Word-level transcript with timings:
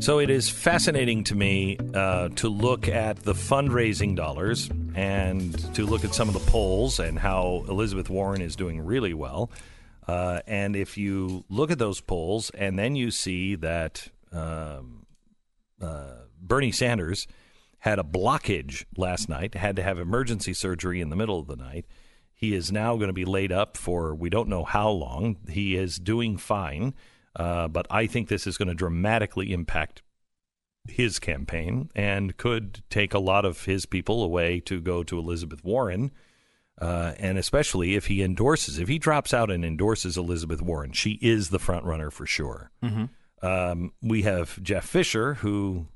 So 0.00 0.20
it 0.20 0.30
is 0.30 0.48
fascinating 0.48 1.24
to 1.24 1.34
me 1.34 1.76
uh, 1.92 2.28
to 2.36 2.48
look 2.48 2.86
at 2.88 3.18
the 3.24 3.32
fundraising 3.32 4.14
dollars 4.14 4.70
and 4.94 5.74
to 5.74 5.84
look 5.84 6.04
at 6.04 6.14
some 6.14 6.28
of 6.28 6.34
the 6.34 6.50
polls 6.50 7.00
and 7.00 7.18
how 7.18 7.64
Elizabeth 7.68 8.08
Warren 8.08 8.40
is 8.40 8.54
doing 8.54 8.80
really 8.80 9.12
well. 9.12 9.50
Uh, 10.06 10.40
and 10.46 10.76
if 10.76 10.96
you 10.96 11.44
look 11.50 11.72
at 11.72 11.78
those 11.78 12.00
polls 12.00 12.50
and 12.50 12.78
then 12.78 12.94
you 12.94 13.10
see 13.10 13.56
that 13.56 14.08
um, 14.32 15.04
uh, 15.82 16.14
Bernie 16.40 16.72
Sanders 16.72 17.26
had 17.80 17.98
a 17.98 18.04
blockage 18.04 18.84
last 18.96 19.28
night, 19.28 19.54
had 19.56 19.76
to 19.76 19.82
have 19.82 19.98
emergency 19.98 20.54
surgery 20.54 21.00
in 21.00 21.10
the 21.10 21.16
middle 21.16 21.40
of 21.40 21.48
the 21.48 21.56
night. 21.56 21.86
He 22.32 22.54
is 22.54 22.70
now 22.70 22.94
going 22.94 23.08
to 23.08 23.12
be 23.12 23.24
laid 23.24 23.50
up 23.50 23.76
for 23.76 24.14
we 24.14 24.30
don't 24.30 24.48
know 24.48 24.64
how 24.64 24.90
long. 24.90 25.38
He 25.48 25.76
is 25.76 25.98
doing 25.98 26.36
fine. 26.36 26.94
Uh, 27.36 27.68
but 27.68 27.86
I 27.90 28.06
think 28.06 28.28
this 28.28 28.46
is 28.46 28.56
going 28.56 28.68
to 28.68 28.74
dramatically 28.74 29.52
impact 29.52 30.02
his 30.86 31.18
campaign 31.18 31.90
and 31.94 32.36
could 32.36 32.82
take 32.90 33.14
a 33.14 33.18
lot 33.18 33.44
of 33.44 33.64
his 33.64 33.86
people 33.86 34.22
away 34.22 34.60
to 34.60 34.80
go 34.80 35.02
to 35.02 35.18
Elizabeth 35.18 35.64
Warren. 35.64 36.10
Uh, 36.80 37.12
and 37.18 37.36
especially 37.38 37.96
if 37.96 38.06
he 38.06 38.22
endorses, 38.22 38.78
if 38.78 38.88
he 38.88 38.98
drops 38.98 39.34
out 39.34 39.50
and 39.50 39.64
endorses 39.64 40.16
Elizabeth 40.16 40.62
Warren, 40.62 40.92
she 40.92 41.18
is 41.20 41.50
the 41.50 41.58
front 41.58 41.84
runner 41.84 42.10
for 42.10 42.24
sure. 42.24 42.70
Mm-hmm. 42.82 43.46
Um, 43.46 43.92
we 44.02 44.22
have 44.22 44.62
Jeff 44.62 44.86
Fisher, 44.86 45.34
who 45.34 45.86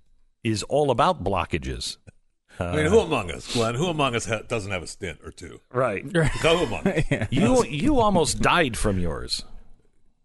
is 0.42 0.62
all 0.64 0.90
about 0.90 1.22
blockages. 1.22 1.98
Uh, 2.60 2.64
I 2.64 2.76
mean, 2.76 2.86
who 2.86 2.98
among 2.98 3.30
us, 3.30 3.52
Glenn? 3.52 3.74
Who 3.76 3.86
among 3.86 4.14
us 4.14 4.26
ha- 4.26 4.42
doesn't 4.46 4.70
have 4.70 4.82
a 4.82 4.86
stent 4.86 5.20
or 5.24 5.30
two? 5.30 5.60
Right. 5.72 6.04
Go 6.42 6.64
among 6.64 6.86
us. 6.86 7.04
You 7.30 7.64
you 7.64 7.98
almost 7.98 8.40
died 8.40 8.76
from 8.76 8.98
yours. 8.98 9.44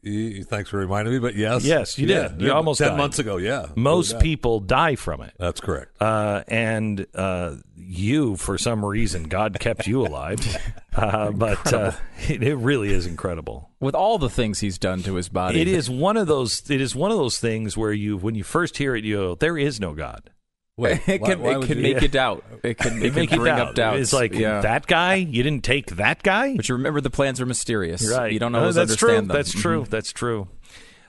Thanks 0.03 0.69
for 0.69 0.77
reminding 0.77 1.13
me, 1.13 1.19
but 1.19 1.35
yes, 1.35 1.65
Yes, 1.65 1.97
you 1.97 2.07
Yeah, 2.07 2.29
did. 2.29 2.41
You 2.41 2.47
yeah, 2.47 2.53
almost 2.53 2.77
ten 2.79 2.89
died. 2.89 2.97
months 2.97 3.19
ago. 3.19 3.37
Yeah, 3.37 3.67
Most 3.75 4.13
Really 4.13 4.23
people 4.23 4.59
die 4.61 4.95
from 4.95 5.21
it. 5.21 5.33
That's 5.37 5.59
correct. 5.59 6.01
Uh, 6.01 6.43
and 6.47 7.05
uh, 7.13 7.55
you, 7.75 8.35
for 8.37 8.57
some 8.57 8.85
reason, 8.85 9.23
God 9.23 9.57
kept 9.59 9.87
you 9.87 10.01
alive. 10.01 10.39
Uh, 10.97 11.29
but 11.29 11.71
uh, 11.71 11.91
it, 12.27 12.41
it 12.41 12.55
really 12.55 12.91
is 12.91 13.05
incredible. 13.05 13.69
With 13.79 13.93
all 13.93 14.17
the 14.17 14.31
things 14.31 14.61
he's 14.61 14.79
done 14.79 15.03
to 15.03 15.13
his 15.13 15.29
body, 15.29 15.61
It 15.61 15.67
is 15.67 15.91
one 15.91 16.17
of 16.17 16.25
those. 16.25 16.67
It 16.71 16.81
is 16.81 16.95
one 16.95 17.11
of 17.11 17.17
those 17.19 17.37
things 17.37 17.77
where 17.77 17.93
you, 17.93 18.17
when 18.17 18.33
you 18.33 18.43
first 18.43 18.77
hear 18.77 18.95
it, 18.95 19.03
you 19.03 19.15
go, 19.17 19.35
"There 19.35 19.59
is 19.59 19.79
no 19.79 19.93
God." 19.93 20.31
Wait, 20.77 21.01
it 21.07 21.21
why- 21.21 21.27
can, 21.29 21.39
why 21.41 21.57
it 21.57 21.65
can 21.65 21.77
you- 21.77 21.83
make 21.83 22.01
you 22.01 22.07
doubt. 22.07 22.43
It 22.63 22.77
can, 22.77 22.97
it 23.01 23.05
can 23.07 23.15
Make 23.15 23.31
you 23.31 23.37
bring 23.37 23.55
doubt. 23.55 23.69
up 23.69 23.75
doubts. 23.75 23.99
It's 23.99 24.13
like 24.13 24.33
yeah. 24.33 24.61
that 24.61 24.85
guy. 24.87 25.15
You 25.15 25.41
didn't 25.43 25.63
take 25.63 25.95
that 25.97 26.21
guy. 26.23 26.55
But 26.55 26.69
you 26.69 26.75
remember 26.75 27.01
the 27.01 27.09
plans 27.09 27.41
are 27.41 27.45
mysterious. 27.45 28.07
right. 28.09 28.31
You 28.31 28.39
don't 28.39 28.51
No, 28.51 28.59
always 28.59 28.75
that's 28.75 28.91
understand 28.91 29.09
true. 29.25 29.27
them. 29.27 29.35
That's 29.35 29.51
true. 29.51 29.85
That's 29.89 30.11
true. 30.13 30.47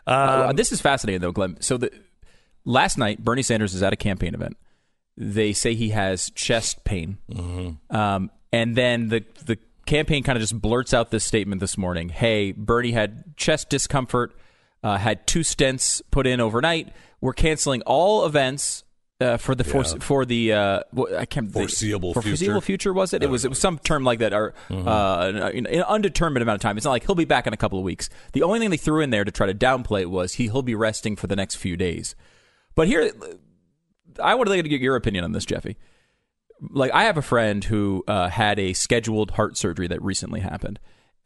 Uh, 0.07 0.47
Um, 0.51 0.57
this 0.57 0.73
is 0.73 0.81
fascinating, 0.81 1.21
though, 1.21 1.33
Glenn. 1.33 1.59
So 1.61 1.77
the 1.77 1.91
last 2.65 2.97
night, 2.99 3.23
Bernie 3.23 3.43
Sanders 3.43 3.75
is 3.75 3.83
at 3.83 3.93
a 3.93 3.97
campaign 3.97 4.35
event. 4.35 4.57
They 5.19 5.53
say 5.53 5.75
he 5.75 5.91
has 5.91 6.31
chest 6.31 6.85
pain, 6.85 7.19
Mm-hmm. 7.31 7.95
um, 7.97 8.31
and 8.53 8.75
then 8.77 9.09
the 9.09 9.25
the 9.45 9.59
campaign 9.85 10.23
kind 10.23 10.37
of 10.37 10.41
just 10.41 10.59
blurts 10.61 10.95
out 10.95 11.11
this 11.11 11.25
statement 11.25 11.61
this 11.61 11.77
morning: 11.77 12.09
"Hey, 12.09 12.53
Bernie 12.53 12.93
had 12.93 13.37
chest 13.37 13.69
discomfort, 13.69 14.33
uh, 14.85 14.97
had 14.97 15.27
two 15.27 15.41
stents 15.41 16.01
put 16.13 16.27
in 16.27 16.41
overnight. 16.41 16.93
We're 17.21 17.33
canceling 17.35 17.83
all 17.83 18.25
events." 18.25 18.85
Uh, 19.21 19.37
for 19.37 19.57
the 19.57 19.65
for, 19.65 19.83
for 19.83 20.25
the 20.25 20.53
uh, 20.53 20.81
what- 20.93 21.13
I 21.13 21.25
can't 21.25 21.49
the- 21.53 21.59
Foreseeable 21.59 22.15
for 22.15 22.23
foreseeable 22.23 22.61
future. 22.61 22.67
future 22.89 22.93
was 22.93 23.13
it? 23.13 23.25
It 23.25 23.29
was 23.29 23.45
it 23.45 23.49
was 23.49 23.59
some 23.59 23.81
term 23.81 24.05
like 24.05 24.21
that, 24.21 24.33
or 24.33 24.55
uh, 24.71 25.51
in 25.53 25.67
an 25.67 25.83
undetermined 25.83 26.41
amount 26.41 26.55
of 26.55 26.61
time. 26.61 26.77
It's 26.77 26.85
not 26.85 26.93
like 26.93 27.05
he'll 27.05 27.17
be 27.17 27.25
back 27.25 27.49
in 27.49 27.53
a 27.53 27.57
couple 27.57 27.79
of 27.81 27.85
weeks. 27.85 28.09
The 28.33 28.45
only 28.45 28.61
thing 28.61 28.71
they 28.71 28.77
threw 28.77 29.01
in 29.01 29.11
there 29.11 29.25
to 29.25 29.33
try 29.33 29.49
to 29.49 29.55
downplay 29.55 30.03
it 30.03 30.11
was 30.11 30.35
he 30.35 30.45
he'll 30.45 30.63
be 30.63 30.77
resting 30.77 31.17
for 31.17 31.27
the 31.27 31.35
next 31.35 31.57
few 31.57 31.77
days. 31.77 32.15
But 32.77 32.87
here, 32.87 33.11
I 34.23 34.37
would 34.37 34.47
like 34.47 34.63
to 34.63 34.69
get 34.69 34.81
your 34.81 34.95
opinion 34.95 35.25
on 35.25 35.33
this, 35.33 35.45
Jeffy. 35.45 35.77
Like 36.71 36.93
I 36.93 37.03
have 37.03 37.17
a 37.17 37.23
friend 37.23 37.65
who 37.65 38.05
uh, 38.07 38.29
had 38.29 38.61
a 38.61 38.73
scheduled 38.73 39.33
heart 39.33 39.57
surgery 39.57 39.89
that 39.89 40.01
recently 40.01 40.41
happened. 40.41 40.79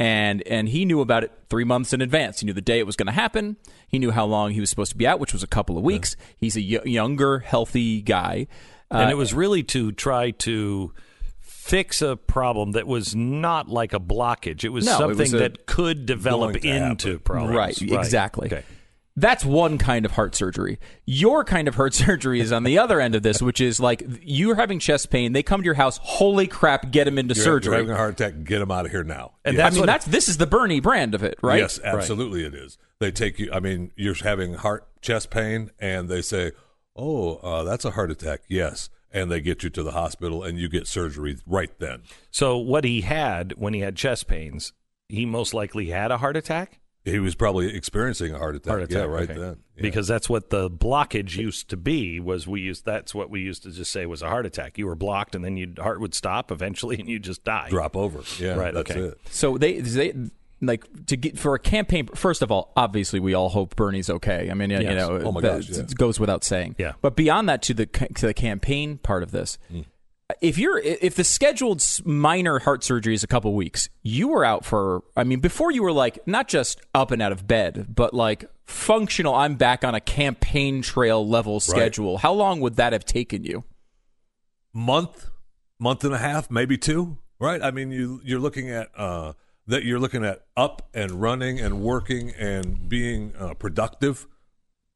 And 0.02 0.42
and 0.48 0.68
he 0.68 0.84
knew 0.84 1.00
about 1.00 1.22
it 1.22 1.30
three 1.48 1.62
months 1.64 1.92
in 1.92 2.00
advance. 2.00 2.40
He 2.40 2.46
knew 2.46 2.52
the 2.52 2.60
day 2.60 2.80
it 2.80 2.86
was 2.86 2.96
going 2.96 3.06
to 3.06 3.12
happen. 3.12 3.56
He 3.86 4.00
knew 4.00 4.10
how 4.10 4.24
long 4.24 4.50
he 4.50 4.58
was 4.60 4.68
supposed 4.68 4.90
to 4.90 4.96
be 4.98 5.06
out, 5.06 5.20
which 5.20 5.32
was 5.32 5.42
a 5.44 5.46
couple 5.46 5.78
of 5.78 5.84
weeks. 5.84 6.16
He's 6.36 6.56
a 6.56 6.60
y- 6.60 6.80
younger, 6.84 7.38
healthy 7.38 8.02
guy. 8.02 8.48
and 8.90 9.08
Uh, 9.08 9.10
it 9.12 9.16
was 9.16 9.32
really 9.32 9.62
to 9.64 9.92
try 9.92 10.32
to 10.32 10.92
fix 11.40 12.02
a 12.02 12.16
problem 12.16 12.72
that 12.72 12.86
was 12.86 13.14
not 13.14 13.68
like 13.68 13.92
a 13.92 14.00
blockage. 14.00 14.64
It 14.64 14.70
was 14.70 14.84
No, 14.86 14.94
it 14.94 14.98
something 14.98 15.18
was 15.18 15.30
that 15.32 15.66
could 15.66 16.04
develop 16.06 16.56
into 16.64 17.20
problems. 17.20 17.54
Right, 17.56 17.80
exactly. 17.80 18.46
Okay. 18.48 18.64
That's 19.14 19.44
one 19.44 19.76
kind 19.76 20.06
of 20.06 20.12
heart 20.12 20.34
surgery. 20.34 20.78
Your 21.04 21.44
kind 21.44 21.68
of 21.68 21.74
heart 21.74 21.92
surgery 22.04 22.40
is 22.40 22.50
on 22.52 22.64
the 22.64 22.78
other 22.78 23.00
end 23.00 23.14
of 23.14 23.22
this, 23.22 23.42
which 23.42 23.60
is 23.60 23.78
like 23.78 24.02
you're 24.22 24.54
having 24.56 24.78
chest 24.78 25.10
pain. 25.10 25.32
They 25.32 25.42
come 25.42 25.60
to 25.60 25.64
your 25.66 25.74
house. 25.74 25.98
Holy 26.02 26.46
crap! 26.46 26.90
Get 26.90 27.06
him 27.06 27.18
into 27.18 27.34
You're, 27.34 27.44
surgery. 27.44 27.72
You're 27.72 27.80
having 27.82 27.94
a 27.94 27.96
heart 27.98 28.20
attack. 28.20 28.44
Get 28.44 28.62
him 28.62 28.70
out 28.70 28.86
of 28.86 28.90
here 28.90 29.04
now. 29.04 29.32
And 29.44 29.56
Yeah. 29.56 29.60
I 29.60 29.64
that's 29.64 29.74
mean, 29.74 29.80
what- 29.82 29.86
that's 29.86 30.06
this 30.06 30.28
is 30.28 30.38
the 30.38 30.46
Bernie 30.46 30.80
brand 30.80 31.14
of 31.14 31.22
it, 31.22 31.38
right? 31.42 31.58
Yes, 31.60 31.78
absolutely 31.84 32.44
it 32.44 32.54
is. 32.54 32.78
They 33.00 33.10
take 33.10 33.38
you. 33.38 33.50
I 33.52 33.60
mean, 33.60 33.90
you're 33.96 34.14
having 34.14 34.54
heart 34.54 34.86
chest 35.02 35.28
pain, 35.30 35.70
and 35.78 36.08
they 36.08 36.22
say, 36.22 36.52
"Oh, 36.96 37.34
uh, 37.36 37.64
that's 37.64 37.84
a 37.84 37.90
heart 37.90 38.10
attack." 38.10 38.42
Yes, 38.48 38.88
and 39.10 39.30
they 39.30 39.40
get 39.40 39.62
you 39.62 39.70
to 39.70 39.82
the 39.82 39.90
hospital, 39.92 40.42
and 40.42 40.58
you 40.58 40.68
get 40.68 40.86
surgery 40.86 41.36
right 41.46 41.76
then. 41.80 42.02
So 42.30 42.56
what 42.56 42.84
he 42.84 43.02
had 43.02 43.54
when 43.58 43.74
he 43.74 43.80
had 43.80 43.96
chest 43.96 44.26
pains, 44.26 44.72
he 45.08 45.26
most 45.26 45.52
likely 45.52 45.86
had 45.90 46.10
a 46.10 46.18
heart 46.18 46.36
attack. 46.36 46.78
He 47.04 47.18
was 47.18 47.34
probably 47.34 47.74
experiencing 47.74 48.32
a 48.32 48.38
heart 48.38 48.54
attack. 48.54 48.70
Heart 48.70 48.82
attack, 48.82 48.96
yeah, 48.96 49.02
right 49.04 49.28
okay. 49.30 49.38
then. 49.40 49.56
Yeah. 49.76 49.82
Because 49.82 50.06
that's 50.06 50.28
what 50.28 50.50
the 50.50 50.70
blockage 50.70 51.36
used 51.36 51.68
to 51.70 51.76
be. 51.76 52.20
Was 52.20 52.46
we 52.46 52.60
used 52.60 52.84
that's 52.84 53.12
what 53.14 53.28
we 53.28 53.40
used 53.40 53.64
to 53.64 53.72
just 53.72 53.90
say 53.90 54.06
was 54.06 54.22
a 54.22 54.28
heart 54.28 54.46
attack. 54.46 54.78
You 54.78 54.86
were 54.86 54.94
blocked, 54.94 55.34
and 55.34 55.44
then 55.44 55.56
your 55.56 55.68
heart 55.78 56.00
would 56.00 56.14
stop 56.14 56.52
eventually, 56.52 56.96
and 57.00 57.08
you 57.08 57.18
just 57.18 57.42
die. 57.44 57.68
drop 57.70 57.96
over. 57.96 58.20
Yeah, 58.38 58.54
Right, 58.54 58.72
That's 58.72 58.90
okay. 58.90 59.00
it. 59.00 59.18
So 59.30 59.58
they 59.58 59.80
they 59.80 60.14
like 60.60 60.84
to 61.06 61.16
get 61.16 61.36
for 61.40 61.56
a 61.56 61.58
campaign. 61.58 62.06
First 62.14 62.40
of 62.40 62.52
all, 62.52 62.72
obviously, 62.76 63.18
we 63.18 63.34
all 63.34 63.48
hope 63.48 63.74
Bernie's 63.74 64.08
okay. 64.08 64.48
I 64.48 64.54
mean, 64.54 64.70
you 64.70 64.78
know, 64.80 65.20
Oh 65.24 65.32
my 65.32 65.40
that 65.40 65.66
gosh, 65.66 65.70
yeah. 65.70 65.82
goes 65.96 66.20
without 66.20 66.44
saying. 66.44 66.76
Yeah. 66.78 66.92
But 67.02 67.16
beyond 67.16 67.48
that, 67.48 67.62
to 67.62 67.74
the 67.74 67.86
to 67.86 68.26
the 68.26 68.34
campaign 68.34 68.98
part 68.98 69.24
of 69.24 69.32
this, 69.32 69.58
Hmm. 69.68 69.80
If 70.40 70.58
you're 70.58 70.78
if 70.78 71.14
the 71.14 71.24
scheduled 71.24 71.84
minor 72.04 72.58
heart 72.58 72.82
surgery 72.84 73.14
is 73.14 73.22
a 73.22 73.26
couple 73.26 73.52
weeks, 73.54 73.88
you 74.02 74.28
were 74.28 74.44
out 74.44 74.64
for. 74.64 75.02
I 75.16 75.24
mean, 75.24 75.40
before 75.40 75.70
you 75.70 75.82
were 75.82 75.92
like 75.92 76.26
not 76.26 76.48
just 76.48 76.80
up 76.94 77.10
and 77.10 77.20
out 77.20 77.32
of 77.32 77.46
bed, 77.46 77.86
but 77.94 78.14
like 78.14 78.44
functional. 78.64 79.34
I'm 79.34 79.56
back 79.56 79.84
on 79.84 79.94
a 79.94 80.00
campaign 80.00 80.82
trail 80.82 81.26
level 81.26 81.60
schedule. 81.60 82.18
How 82.18 82.32
long 82.32 82.60
would 82.60 82.76
that 82.76 82.92
have 82.92 83.04
taken 83.04 83.44
you? 83.44 83.64
month, 84.72 85.28
month 85.78 86.04
and 86.04 86.14
a 86.14 86.18
half, 86.18 86.50
maybe 86.50 86.78
two. 86.78 87.18
Right? 87.38 87.62
I 87.62 87.70
mean, 87.72 87.90
you 87.90 88.20
you're 88.24 88.38
looking 88.40 88.70
at 88.70 88.90
uh, 88.96 89.32
that. 89.66 89.84
You're 89.84 89.98
looking 89.98 90.24
at 90.24 90.42
up 90.56 90.88
and 90.94 91.20
running 91.20 91.58
and 91.60 91.80
working 91.82 92.30
and 92.38 92.88
being 92.88 93.34
uh, 93.36 93.54
productive. 93.54 94.28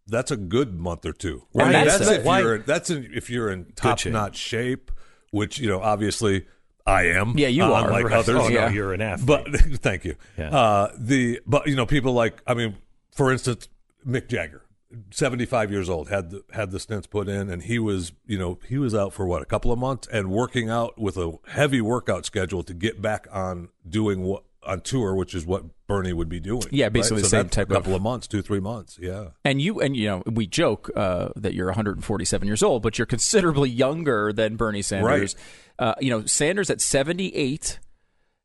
That's 0.06 0.30
a 0.30 0.36
good 0.36 0.78
month 0.78 1.04
or 1.04 1.12
two. 1.12 1.42
Why 1.50 1.64
I 1.64 1.72
mean, 1.72 1.86
is 1.88 1.98
that's 1.98 2.08
that? 2.08 2.20
if 2.20 2.24
Why- 2.24 2.40
you're 2.40 2.58
that's 2.58 2.90
in, 2.90 3.10
if 3.12 3.28
you're 3.30 3.50
in 3.50 3.72
top 3.74 3.98
shape. 3.98 4.12
notch 4.12 4.36
shape, 4.36 4.92
which 5.36 5.58
you 5.58 5.68
know 5.68 5.80
obviously 5.80 6.46
I 6.86 7.04
am. 7.08 7.36
Yeah, 7.36 7.48
you 7.48 7.62
uh, 7.64 7.70
are. 7.72 7.84
unlike 7.86 8.04
Right. 8.06 8.14
others. 8.18 8.40
Oh, 8.40 8.48
no, 8.48 8.68
you're 8.68 8.92
an 8.94 9.00
athlete. 9.00 9.26
But 9.26 9.60
thank 9.82 10.04
you. 10.04 10.16
Yeah. 10.38 10.50
Uh, 10.56 10.92
the 10.98 11.40
but 11.46 11.66
you 11.66 11.76
know 11.76 11.86
people 11.86 12.12
like 12.12 12.42
I 12.46 12.54
mean, 12.54 12.76
for 13.12 13.30
instance, 13.32 13.68
Mick 14.06 14.28
Jagger, 14.28 14.62
seventy 15.10 15.46
five 15.46 15.70
years 15.70 15.88
old, 15.90 16.08
had 16.08 16.30
the 16.30 16.44
had 16.52 16.70
the 16.70 16.78
stents 16.78 17.10
put 17.10 17.28
in, 17.28 17.50
and 17.50 17.62
he 17.64 17.78
was 17.78 18.12
you 18.26 18.38
know 18.38 18.58
he 18.68 18.78
was 18.78 18.94
out 18.94 19.12
for 19.12 19.26
what 19.26 19.42
a 19.42 19.46
couple 19.46 19.72
of 19.72 19.78
months 19.78 20.08
and 20.12 20.30
working 20.30 20.70
out 20.70 20.98
with 20.98 21.16
a 21.16 21.32
heavy 21.48 21.80
workout 21.80 22.24
schedule 22.24 22.62
to 22.62 22.72
get 22.74 23.02
back 23.02 23.26
on 23.32 23.68
doing 23.88 24.22
what 24.22 24.44
on 24.66 24.80
tour, 24.80 25.14
which 25.14 25.34
is 25.34 25.46
what 25.46 25.64
Bernie 25.86 26.12
would 26.12 26.28
be 26.28 26.40
doing. 26.40 26.62
Yeah, 26.70 26.88
basically 26.88 27.18
right? 27.18 27.22
the 27.22 27.28
so 27.28 27.36
same 27.36 27.42
that's 27.44 27.56
type 27.56 27.70
a 27.70 27.74
couple 27.74 27.92
of- 27.92 27.96
of 27.96 28.02
months, 28.02 28.26
two 28.26 28.42
three 28.42 28.60
months. 28.60 28.98
Yeah. 29.00 29.28
And 29.44 29.60
you 29.62 29.80
and 29.80 29.96
you 29.96 30.06
know 30.08 30.22
we 30.26 30.46
joke 30.46 30.90
uh, 30.96 31.28
that 31.36 31.54
you're 31.54 31.66
147 31.66 32.46
years 32.46 32.62
old, 32.62 32.82
but 32.82 32.98
you're 32.98 33.06
considerably 33.06 33.70
younger 33.70 34.32
than 34.32 34.56
Bernie 34.56 34.82
Sanders. 34.82 35.36
Uh, 35.78 35.94
you 36.00 36.10
know 36.10 36.24
Sanders 36.26 36.70
at 36.70 36.80
78. 36.80 37.78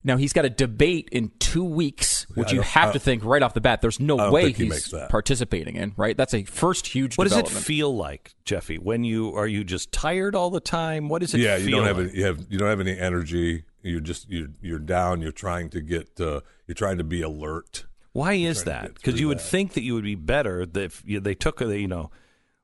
Now 0.03 0.17
he's 0.17 0.33
got 0.33 0.45
a 0.45 0.49
debate 0.49 1.09
in 1.11 1.31
two 1.39 1.63
weeks, 1.63 2.23
which 2.35 2.51
I 2.51 2.55
you 2.55 2.61
have 2.61 2.93
to 2.93 2.99
think 2.99 3.23
right 3.23 3.43
off 3.43 3.53
the 3.53 3.61
bat. 3.61 3.81
There's 3.81 3.99
no 3.99 4.31
way 4.31 4.51
he 4.51 4.65
he's 4.65 4.93
participating 5.09 5.75
in. 5.75 5.93
Right, 5.95 6.17
that's 6.17 6.33
a 6.33 6.43
first 6.43 6.87
huge. 6.87 7.17
what 7.17 7.27
does 7.27 7.37
it 7.37 7.47
feel 7.47 7.95
like, 7.95 8.33
Jeffy? 8.43 8.77
When 8.77 9.03
you 9.03 9.35
are 9.35 9.47
you 9.47 9.63
just 9.63 9.91
tired 9.91 10.35
all 10.35 10.49
the 10.49 10.59
time? 10.59 11.07
What 11.07 11.21
does 11.21 11.33
it 11.33 11.41
yeah, 11.41 11.57
feel 11.57 11.65
you 11.65 11.75
don't 11.75 11.85
have 11.85 11.97
like? 11.97 12.09
any, 12.09 12.17
you 12.17 12.25
have 12.25 12.45
you 12.49 12.57
don't 12.57 12.69
have 12.69 12.79
any 12.79 12.97
energy. 12.97 13.65
You're 13.83 13.99
just 13.99 14.29
you're 14.29 14.49
you're 14.61 14.79
down. 14.79 15.21
You're 15.21 15.31
trying 15.31 15.69
to 15.69 15.81
get 15.81 16.19
uh, 16.19 16.41
you're 16.67 16.75
trying 16.75 16.97
to 16.97 17.03
be 17.03 17.21
alert. 17.21 17.85
Why 18.13 18.33
is 18.33 18.63
trying 18.63 18.63
to 18.63 18.69
that? 18.81 18.93
Because 18.95 19.13
through 19.13 19.21
you 19.21 19.27
would 19.29 19.39
that. 19.39 19.43
think 19.43 19.73
that 19.73 19.83
you 19.83 19.93
would 19.93 20.03
be 20.03 20.15
better 20.15 20.67
if 20.73 21.03
you, 21.05 21.19
they 21.19 21.35
took 21.35 21.61
a, 21.61 21.79
you 21.79 21.87
know, 21.87 22.11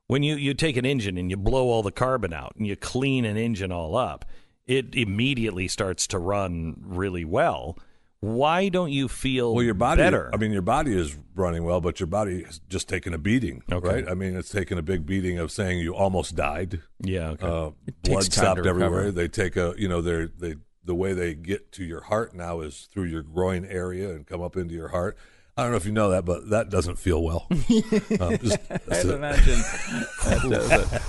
when 0.06 0.22
you, 0.22 0.36
you 0.36 0.54
take 0.54 0.76
an 0.76 0.84
engine 0.84 1.16
and 1.18 1.30
you 1.30 1.36
blow 1.36 1.68
all 1.68 1.82
the 1.82 1.92
carbon 1.92 2.32
out 2.32 2.54
and 2.56 2.66
you 2.66 2.76
clean 2.76 3.24
an 3.24 3.36
engine 3.36 3.72
all 3.72 3.96
up, 3.96 4.24
it 4.68 4.94
immediately 4.94 5.66
starts 5.66 6.06
to 6.08 6.18
run 6.18 6.76
really 6.84 7.24
well. 7.24 7.76
Why 8.20 8.68
don't 8.68 8.90
you 8.90 9.06
feel 9.08 9.54
Well, 9.54 9.64
your 9.64 9.74
body. 9.74 10.02
better? 10.02 10.28
I 10.32 10.36
mean, 10.38 10.50
your 10.50 10.62
body 10.62 10.92
is 10.96 11.16
running 11.36 11.62
well, 11.64 11.80
but 11.80 12.00
your 12.00 12.08
body 12.08 12.42
has 12.42 12.60
just 12.68 12.88
taken 12.88 13.14
a 13.14 13.18
beating, 13.18 13.62
Okay. 13.70 13.86
right? 13.88 14.08
I 14.08 14.14
mean, 14.14 14.36
it's 14.36 14.50
taken 14.50 14.76
a 14.76 14.82
big 14.82 15.06
beating 15.06 15.38
of 15.38 15.52
saying 15.52 15.78
you 15.78 15.94
almost 15.94 16.34
died. 16.34 16.80
yeah. 17.00 17.30
Okay. 17.30 17.46
Uh, 17.46 17.70
takes 18.02 18.08
blood 18.08 18.22
time 18.22 18.30
stopped 18.32 18.62
to 18.64 18.68
everywhere. 18.68 19.12
They 19.12 19.28
take 19.28 19.56
a, 19.56 19.74
you 19.78 19.88
know, 19.88 20.00
they're 20.00 20.26
they 20.26 20.56
the 20.84 20.94
way 20.96 21.12
they 21.12 21.34
get 21.34 21.70
to 21.72 21.84
your 21.84 22.00
heart 22.00 22.34
now 22.34 22.60
is 22.60 22.88
through 22.92 23.04
your 23.04 23.22
groin 23.22 23.64
area 23.66 24.10
and 24.10 24.26
come 24.26 24.40
up 24.42 24.56
into 24.56 24.74
your 24.74 24.88
heart. 24.88 25.16
I 25.56 25.62
don't 25.62 25.72
know 25.72 25.76
if 25.76 25.86
you 25.86 25.92
know 25.92 26.10
that, 26.10 26.24
but 26.24 26.50
that 26.50 26.70
doesn't 26.70 26.96
feel 26.96 27.22
well. 27.22 27.46
um, 27.50 28.38
just, 28.38 28.58
I'd 28.90 29.06
imagine. 29.06 29.58
that, 30.24 30.40
does- 30.48 31.02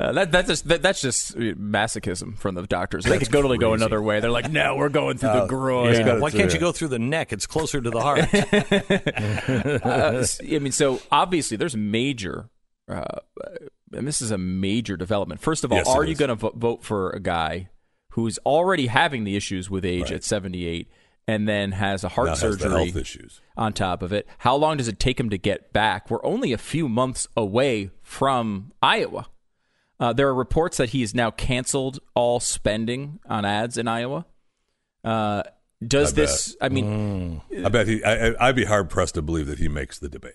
uh, 0.00 0.12
that, 0.12 0.32
that's 0.32 0.48
just 0.48 0.68
that, 0.68 0.82
that's 0.82 1.00
just 1.00 1.36
masochism 1.36 2.36
from 2.38 2.54
the 2.56 2.66
doctors. 2.66 3.04
They 3.04 3.10
That's 3.10 3.24
could 3.24 3.32
totally 3.32 3.58
go 3.58 3.70
crazy. 3.70 3.84
another 3.84 4.02
way. 4.02 4.18
They're 4.20 4.30
like, 4.30 4.50
no, 4.50 4.74
we're 4.76 4.88
going 4.88 5.18
through 5.18 5.28
the 5.30 5.42
Uh, 5.42 5.46
groin. 5.46 5.92
yeah. 5.94 6.02
got 6.02 6.20
Why 6.20 6.30
can't 6.30 6.52
you 6.52 6.58
go 6.58 6.72
through 6.72 6.88
the 6.88 6.98
neck? 6.98 7.32
It's 7.32 7.46
closer 7.46 7.80
to 7.80 7.90
the 7.90 8.00
heart. 8.00 8.28
Uh, 9.84 10.24
I 10.42 10.58
mean, 10.58 10.72
so 10.72 11.00
obviously 11.10 11.56
there's 11.56 11.76
major, 11.76 12.48
uh, 12.88 13.04
and 13.92 14.06
this 14.06 14.20
is 14.22 14.30
a 14.30 14.38
major 14.38 14.96
development. 14.96 15.40
First 15.40 15.64
of 15.64 15.72
all, 15.72 15.78
Yes, 15.78 15.88
are 15.88 16.04
you 16.04 16.14
going 16.14 16.28
to 16.30 16.34
vo- 16.34 16.52
vote 16.54 16.82
for 16.82 17.10
a 17.10 17.20
guy 17.20 17.68
who's 18.10 18.38
already 18.38 18.86
having 18.86 19.24
the 19.24 19.36
issues 19.36 19.70
with 19.70 19.84
age 19.84 20.04
Right. 20.04 20.12
at 20.12 20.24
78 20.24 20.88
and 21.28 21.48
then 21.48 21.72
has 21.72 22.04
a 22.04 22.08
heart 22.08 22.26
Now 22.26 22.32
it 22.32 22.38
has 22.40 22.56
the 22.56 22.64
surgery 22.64 22.84
health 22.86 22.96
issues. 22.96 23.40
on 23.56 23.72
top 23.72 24.02
of 24.02 24.12
it? 24.12 24.26
How 24.38 24.56
long 24.56 24.76
does 24.76 24.88
it 24.88 24.98
take 24.98 25.18
him 25.18 25.30
to 25.30 25.38
get 25.38 25.72
back? 25.72 26.10
We're 26.10 26.24
only 26.24 26.52
a 26.52 26.58
few 26.58 26.88
months 26.88 27.26
away 27.36 27.90
from 28.02 28.72
Iowa. 28.82 29.26
Uh, 30.02 30.12
there 30.12 30.26
are 30.26 30.34
reports 30.34 30.78
that 30.78 30.88
he 30.88 31.00
has 31.02 31.14
now 31.14 31.30
canceled 31.30 32.00
all 32.16 32.40
spending 32.40 33.20
on 33.28 33.44
ads 33.44 33.78
in 33.78 33.86
Iowa. 33.86 34.26
Uh, 35.04 35.44
does 35.86 36.12
I 36.12 36.16
this? 36.16 36.56
I 36.60 36.68
mean, 36.70 37.40
I 37.64 37.68
bet 37.68 37.86
he. 37.86 38.02
I, 38.02 38.30
I- 38.30 38.48
I'd 38.48 38.56
be 38.56 38.64
hard 38.64 38.90
pressed 38.90 39.14
to 39.14 39.22
believe 39.22 39.46
that 39.46 39.60
he 39.60 39.68
makes 39.68 40.00
the 40.00 40.08
debate. 40.08 40.32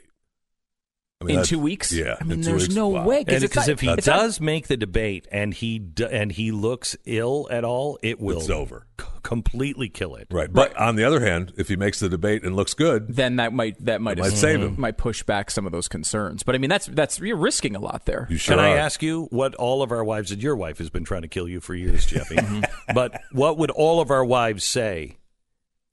I 1.28 1.30
mean, 1.30 1.36
in 1.36 1.36
that's- 1.38 1.50
two 1.50 1.60
weeks? 1.60 1.92
Yeah, 1.94 2.16
I 2.20 2.24
mean, 2.24 2.42
there's 2.42 2.64
weeks, 2.64 2.76
no 2.76 2.88
wow. 2.90 3.06
way. 3.06 3.20
And 3.20 3.30
it's 3.30 3.42
because 3.44 3.68
if 3.68 3.80
he 3.82 3.90
it's 3.90 4.08
not- 4.08 4.18
does 4.18 4.40
make 4.42 4.68
the 4.68 4.78
debate 4.78 5.28
and 5.32 5.54
he 5.54 5.80
d- 5.80 6.08
and 6.10 6.32
he 6.32 6.52
looks 6.52 6.96
ill 7.06 7.48
at 7.52 7.64
all, 7.64 8.00
it 8.02 8.20
will 8.20 8.40
it's 8.40 8.50
over. 8.50 8.86
c- 9.00 9.06
completely 9.24 9.90
kill 9.90 10.16
it. 10.16 10.28
Right, 10.32 10.52
but 10.52 10.76
on 10.78 10.96
the 10.96 11.04
other 11.04 11.20
hand, 11.20 11.54
if 11.58 11.68
he 11.68 11.76
makes 11.76 12.00
the 12.00 12.08
debate 12.10 12.44
and 12.44 12.56
looks 12.56 12.74
good, 12.74 13.08
then 13.16 13.36
that 13.38 13.52
might 13.54 13.84
that 13.86 14.02
might, 14.02 14.18
It 14.18 14.22
might 14.22 14.34
save 14.34 14.60
mm-hmm. 14.60 14.76
him. 14.76 14.82
might 14.82 14.98
push 14.98 15.24
back 15.24 15.52
some 15.52 15.66
of 15.66 15.72
those 15.72 15.88
concerns. 15.88 16.44
But 16.44 16.56
I 16.56 16.58
mean, 16.58 16.70
that's 16.70 16.86
that's 16.88 17.20
you're 17.20 17.36
risking 17.38 17.76
a 17.76 17.80
lot 17.80 18.06
there. 18.06 18.28
you 18.30 18.38
sure 18.38 18.56
Can 18.56 18.64
I 18.64 18.70
ask 18.78 19.04
you 19.04 19.28
what 19.32 19.54
all 19.56 19.82
of 19.84 19.92
our 19.92 20.04
wives 20.04 20.32
and 20.32 20.42
your 20.42 20.56
wife 20.56 20.78
has 20.78 20.90
been 20.90 21.04
trying 21.04 21.24
to 21.24 21.28
kill 21.28 21.48
you 21.50 21.60
for 21.60 21.76
years, 21.76 22.06
Jeffy? 22.06 22.38
but 22.94 23.20
what 23.32 23.58
would 23.58 23.72
all 23.72 24.00
of 24.00 24.12
our 24.12 24.24
wives 24.24 24.64
say 24.64 25.17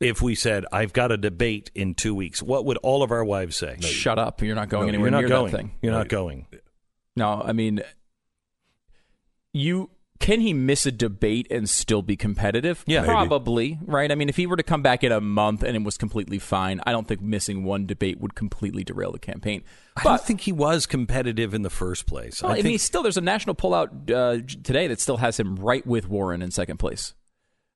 if 0.04 0.22
we 0.22 0.34
said, 0.34 0.64
"I've 0.70 0.92
got 0.92 1.10
a 1.10 1.16
debate 1.16 1.70
in 1.74 1.94
two 1.94 2.14
weeks"? 2.14 2.42
What 2.42 2.64
would 2.66 2.76
all 2.78 3.02
of 3.02 3.10
our 3.10 3.24
wives 3.24 3.56
say? 3.56 3.78
Shut 3.80 4.18
up! 4.18 4.42
You're 4.42 4.54
not 4.54 4.68
going 4.68 4.84
No, 4.86 4.88
anywhere 4.90 5.06
You're 5.10 5.10
not 5.10 5.20
near 5.20 5.28
going. 5.28 5.52
thing. 5.52 5.72
You're 5.82 5.92
No, 5.92 5.98
not 5.98 6.08
going. 6.08 6.46
No, 7.16 7.42
I 7.44 7.52
mean, 7.52 7.82
you 9.52 9.90
can 10.20 10.40
he 10.40 10.54
miss 10.54 10.86
a 10.86 10.92
debate 10.92 11.46
and 11.50 11.68
still 11.68 12.00
be 12.00 12.16
competitive? 12.16 12.82
Yeah. 12.86 13.00
Maybe. 13.02 13.10
probably. 13.10 13.78
Right. 13.84 14.10
I 14.10 14.14
mean, 14.14 14.28
if 14.28 14.36
he 14.36 14.46
were 14.46 14.56
to 14.56 14.62
come 14.62 14.80
back 14.80 15.04
in 15.04 15.12
a 15.12 15.20
month 15.20 15.62
and 15.62 15.76
it 15.76 15.82
was 15.82 15.98
completely 15.98 16.38
fine, 16.38 16.80
I 16.86 16.92
don't 16.92 17.06
think 17.06 17.20
missing 17.20 17.64
one 17.64 17.84
debate 17.84 18.20
would 18.20 18.34
completely 18.34 18.84
derail 18.84 19.12
the 19.12 19.18
campaign. 19.18 19.64
I 19.96 20.02
But 20.02 20.10
don't 20.10 20.20
think 20.22 20.40
he 20.42 20.52
was 20.52 20.86
competitive 20.86 21.52
in 21.52 21.62
the 21.62 21.68
first 21.70 22.06
place. 22.06 22.42
Well, 22.42 22.52
I, 22.52 22.58
I 22.58 22.62
mean, 22.62 22.78
still, 22.78 23.02
there's 23.02 23.16
a 23.16 23.20
national 23.22 23.54
pullout 23.56 24.10
uh, 24.10 24.40
today 24.62 24.86
that 24.86 25.00
still 25.00 25.18
has 25.18 25.38
him 25.38 25.56
right 25.56 25.86
with 25.86 26.08
Warren 26.08 26.42
in 26.42 26.50
second 26.52 26.78
place. 26.78 27.12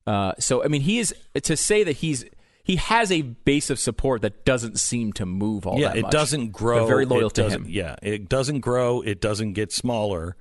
Uh, 0.09 0.33
so, 0.39 0.65
I 0.65 0.69
mean, 0.69 0.81
he 0.81 0.99
is 1.01 1.15
to 1.43 1.55
say 1.55 1.85
that 1.85 1.99
he's 1.99 2.25
he 2.65 2.77
has 2.77 3.13
a 3.13 3.21
base 3.21 3.69
of 3.69 3.79
support 3.79 4.23
that 4.23 4.47
doesn't 4.47 4.79
seem 4.79 5.13
to 5.15 5.27
move 5.27 5.67
all 5.67 5.79
yeah, 5.79 5.89
that 5.89 5.97
much. 5.97 6.03
Yeah, 6.03 6.09
it 6.09 6.13
doesn't 6.13 6.53
grow. 6.53 6.79
They're 6.79 6.87
very 6.87 7.05
loyal 7.05 7.29
to 7.31 7.51
him. 7.51 7.67
Yeah, 7.69 7.97
it 8.03 8.27
doesn't 8.27 8.61
grow. 8.61 9.03
It 9.03 9.21
doesn't 9.21 9.53
get 9.53 9.71
smaller. 9.71 10.35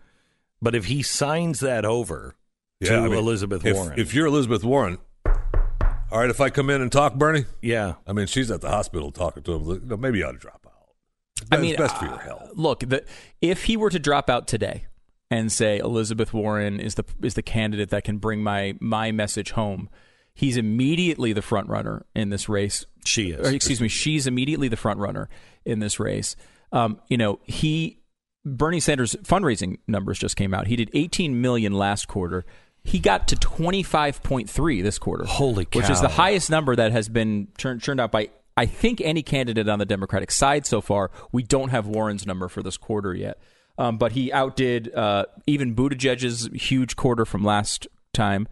But 0.62 0.74
if 0.74 0.86
he 0.86 1.04
signs 1.04 1.60
that 1.60 1.84
over 1.84 2.36
Yeah, 2.80 2.92
to 2.92 2.98
I 2.98 3.08
mean, 3.10 3.18
Elizabeth 3.18 3.66
if, 3.66 3.76
Warren, 3.76 4.00
If 4.00 4.14
you're 4.14 4.28
Elizabeth 4.28 4.64
Warren, 4.64 5.00
all 5.26 6.20
right, 6.20 6.30
if 6.30 6.40
I 6.40 6.50
come 6.50 6.70
in 6.70 6.82
and 6.82 6.90
talk, 6.90 7.16
Bernie, 7.16 7.44
yeah, 7.62 7.96
I 8.08 8.14
mean, 8.14 8.28
she's 8.28 8.50
at 8.50 8.62
the 8.62 8.70
hospital 8.70 9.12
talking 9.12 9.44
to 9.44 9.54
him. 9.54 10.00
Maybe 10.00 10.20
you 10.20 10.26
ought 10.26 10.32
to 10.32 10.38
drop 10.38 10.66
out. 10.66 10.96
It's 11.42 11.50
I 11.52 11.58
best- 11.58 11.62
mean, 11.62 11.72
it's 11.72 11.80
best 11.82 11.98
for 11.98 12.06
uh, 12.06 12.10
your 12.10 12.20
health. 12.20 12.52
Look, 12.56 12.80
the, 12.88 13.04
if 13.42 13.66
he 13.66 13.76
were 13.76 13.90
to 13.90 14.00
drop 14.00 14.30
out 14.30 14.48
today 14.48 14.86
and 15.30 15.52
say 15.52 15.78
Elizabeth 15.78 16.34
Warren 16.34 16.80
is 16.80 16.96
the 16.96 17.04
is 17.22 17.34
the 17.34 17.42
candidate 17.42 17.90
that 17.90 18.04
can 18.04 18.18
bring 18.18 18.42
my 18.44 18.76
my 18.80 19.12
message 19.12 19.52
home, 19.52 19.90
he's 20.34 20.58
immediately 20.58 21.34
the 21.34 21.42
front 21.42 21.70
runner 21.70 22.06
in 22.16 22.30
this 22.30 22.48
race. 22.48 22.86
she 23.06 23.34
or 23.34 23.42
is. 23.42 23.54
excuse 23.54 23.82
me, 23.82 23.88
she's 23.88 24.28
immediately 24.28 24.68
the 24.68 24.78
front 24.78 25.00
runner 25.00 25.30
in 25.66 25.80
this 25.80 26.00
race. 26.00 26.36
Um, 26.72 27.00
you 27.08 27.18
know, 27.18 27.40
he 27.44 28.00
Bernie 28.46 28.80
Sanders 28.80 29.16
fundraising 29.24 29.80
numbers 29.88 30.18
just 30.20 30.36
came 30.36 30.54
out. 30.54 30.68
He 30.68 30.76
did 30.76 30.90
18 30.94 31.42
million 31.42 31.74
last 31.74 32.08
quarter. 32.08 32.46
He 32.84 33.00
got 33.00 33.28
to 33.30 33.36
25.3 33.36 34.84
this 34.84 34.98
quarter. 34.98 35.26
Holy 35.26 35.68
Which 35.74 35.90
is 35.90 36.00
the 36.00 36.08
highest 36.08 36.50
number 36.50 36.74
that 36.76 36.94
has 36.94 37.10
been 37.10 37.50
turned 37.58 37.84
turned 37.84 38.00
out 38.00 38.12
by 38.12 38.30
I 38.56 38.66
think 38.66 39.02
any 39.02 39.22
candidate 39.22 39.68
on 39.68 39.78
the 39.80 39.86
Democratic 39.86 40.32
side 40.32 40.66
so 40.66 40.82
far. 40.82 41.12
We 41.32 41.44
don't 41.44 41.70
have 41.70 41.86
Warren's 41.86 42.26
number 42.26 42.48
for 42.48 42.64
this 42.64 42.78
quarter 42.78 43.14
yet. 43.14 43.40
Um, 43.78 43.98
but 43.98 44.14
he 44.14 44.32
outdid 44.32 44.94
uh, 44.96 45.26
even 45.46 45.76
Buttigieg's 45.76 46.50
huge 46.54 46.96
quarter 46.96 47.26
from 47.26 47.44
last 47.44 47.88
time. 48.14 48.48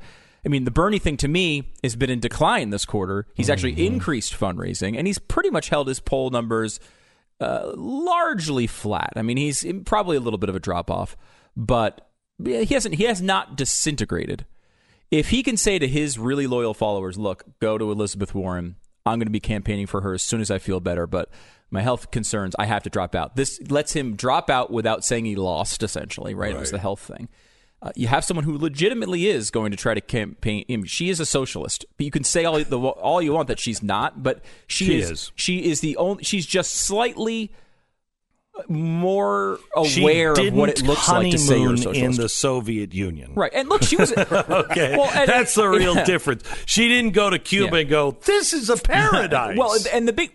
I 0.46 0.50
mean, 0.50 0.64
the 0.66 0.72
Bernie 0.72 1.00
thing 1.00 1.18
to 1.18 1.28
me 1.28 1.72
has 1.84 1.96
been 1.96 2.12
in 2.12 2.20
decline 2.20 2.70
this 2.70 2.86
quarter. 2.86 3.26
He's 3.34 3.50
actually 3.50 3.72
Mm-hmm. 3.74 3.96
increased 3.96 4.34
fundraising, 4.34 4.96
and 4.98 5.08
he's 5.08 5.18
pretty 5.18 5.50
much 5.50 5.70
held 5.70 5.88
his 5.88 6.00
poll 6.00 6.30
numbers 6.30 6.80
uh, 7.42 7.72
largely 7.76 8.68
flat. 8.68 9.14
I 9.16 9.24
mean, 9.24 9.38
he's 9.38 9.66
probably 9.86 10.16
a 10.18 10.20
little 10.20 10.38
bit 10.38 10.50
of 10.50 10.56
a 10.56 10.60
drop 10.60 10.92
off, 10.92 11.18
but 11.58 12.08
he 12.44 12.66
hasn't. 12.66 12.96
He 12.96 13.06
has 13.06 13.22
not 13.22 13.58
disintegrated. 13.58 14.46
If 15.10 15.30
he 15.30 15.42
can 15.42 15.58
say 15.58 15.80
to 15.80 15.88
his 15.88 16.20
really 16.20 16.46
loyal 16.46 16.74
followers, 16.76 17.18
"Look, 17.18 17.44
go 17.60 17.78
to 17.80 17.92
Elizabeth 17.92 18.36
Warren. 18.36 18.76
I'm 19.08 19.20
going 19.20 19.28
to 19.28 19.32
be 19.32 19.40
campaigning 19.40 19.86
for 19.88 20.02
her 20.02 20.14
as 20.14 20.22
soon 20.24 20.42
as 20.42 20.50
I 20.52 20.58
feel 20.60 20.80
better, 20.80 21.06
but 21.08 21.30
my 21.72 21.82
health 21.82 22.12
concerns, 22.12 22.56
I 22.60 22.66
have 22.66 22.84
to 22.84 22.90
drop 22.90 23.16
out." 23.16 23.36
This 23.36 23.60
lets 23.70 23.94
him 23.94 24.16
drop 24.16 24.50
out 24.50 24.72
without 24.72 25.04
saying 25.06 25.26
he 25.26 25.36
lost. 25.36 25.84
Essentially, 25.84 26.34
right? 26.34 26.52
It 26.56 26.60
was 26.60 26.72
the 26.72 26.80
health 26.80 27.02
thing. 27.02 27.30
Uh, 27.82 27.92
you 27.96 28.08
have 28.08 28.24
someone 28.24 28.44
who 28.46 28.58
legitimately 28.58 29.28
is 29.28 29.52
going 29.52 29.70
to 29.70 29.78
try 29.78 29.94
to 29.94 30.02
campaign. 30.02 30.64
I 30.70 30.72
mean, 30.78 30.86
she 30.86 31.10
is 31.10 31.20
a 31.20 31.26
socialist, 31.26 31.86
but 31.98 32.06
you 32.06 32.10
can 32.12 32.24
say 32.24 32.44
all 32.46 32.58
the 32.64 32.80
all 32.80 33.22
you 33.22 33.34
want 33.34 33.48
that 33.50 33.60
she's 33.60 33.84
not. 33.84 34.24
But 34.24 34.44
she, 34.66 34.86
She 34.86 35.00
is, 35.00 35.12
is. 35.12 35.32
She 35.36 35.66
is 35.66 35.82
the 35.82 35.98
only. 35.98 36.24
She's 36.24 36.46
just 36.48 36.74
slightly 36.74 37.52
more 38.70 39.60
aware 39.76 40.32
of 40.32 40.54
what 40.54 40.70
it 40.70 40.82
looks 40.84 41.10
like 41.10 41.30
to 41.32 41.38
say 41.38 41.60
you're 41.60 41.74
a 41.74 41.78
socialist. 41.78 42.00
in 42.20 42.24
the 42.24 42.30
Soviet 42.30 42.94
Union. 42.94 43.34
right, 43.36 43.52
and 43.54 43.68
look, 43.68 43.84
she 43.84 43.98
was 43.98 44.14
Okay, 44.18 44.96
Well, 44.98 45.10
and- 45.14 45.28
that's 45.30 45.56
the 45.56 45.68
real 45.68 45.96
yeah. 45.96 46.06
difference. 46.06 46.44
She 46.66 46.88
didn't 46.88 47.12
go 47.12 47.30
to 47.30 47.38
Cuba 47.38 47.76
Yeah. 47.76 47.82
and 47.82 47.90
go, 47.90 48.18
"This 48.26 48.54
is 48.54 48.70
a 48.70 48.78
paradise." 48.82 49.58
Well, 49.58 49.76
and 49.94 50.08
the 50.08 50.14
big, 50.14 50.32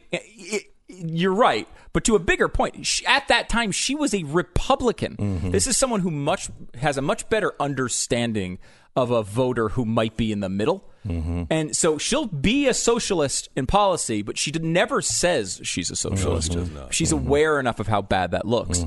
you're 1.00 1.35
right. 1.35 1.66
But 1.92 2.04
to 2.04 2.14
a 2.14 2.19
bigger 2.19 2.49
point, 2.49 2.87
she, 2.87 3.04
at 3.07 3.26
that 3.28 3.49
time, 3.49 3.73
she 3.73 3.95
was 3.95 4.14
a 4.14 4.23
Republican. 4.25 5.16
Mm-hmm. 5.16 5.50
This 5.50 5.66
is 5.66 5.76
someone 5.76 6.00
who 6.00 6.11
much 6.11 6.49
has 6.76 6.97
a 6.97 7.02
much 7.02 7.28
better 7.28 7.52
understanding 7.59 8.59
of 8.97 9.11
a 9.11 9.23
voter 9.23 9.71
who 9.71 9.85
might 9.85 10.16
be 10.16 10.30
in 10.33 10.40
the 10.40 10.49
middle. 10.49 10.85
Mm-hmm. 11.07 11.45
And 11.50 11.75
so 11.75 11.97
she'll 11.99 12.26
be 12.26 12.69
a 12.69 12.75
socialist 12.75 13.49
in 13.57 13.66
policy, 13.66 14.23
but 14.23 14.37
she 14.37 14.50
never 14.52 15.00
says 15.00 15.61
she's 15.64 15.90
a 15.90 15.97
socialist. 15.97 16.52
She's 16.90 17.12
Mm-hmm. 17.12 17.26
aware 17.26 17.59
enough 17.61 17.80
of 17.80 17.87
how 17.87 18.02
bad 18.02 18.33
that 18.33 18.47
looks. 18.47 18.85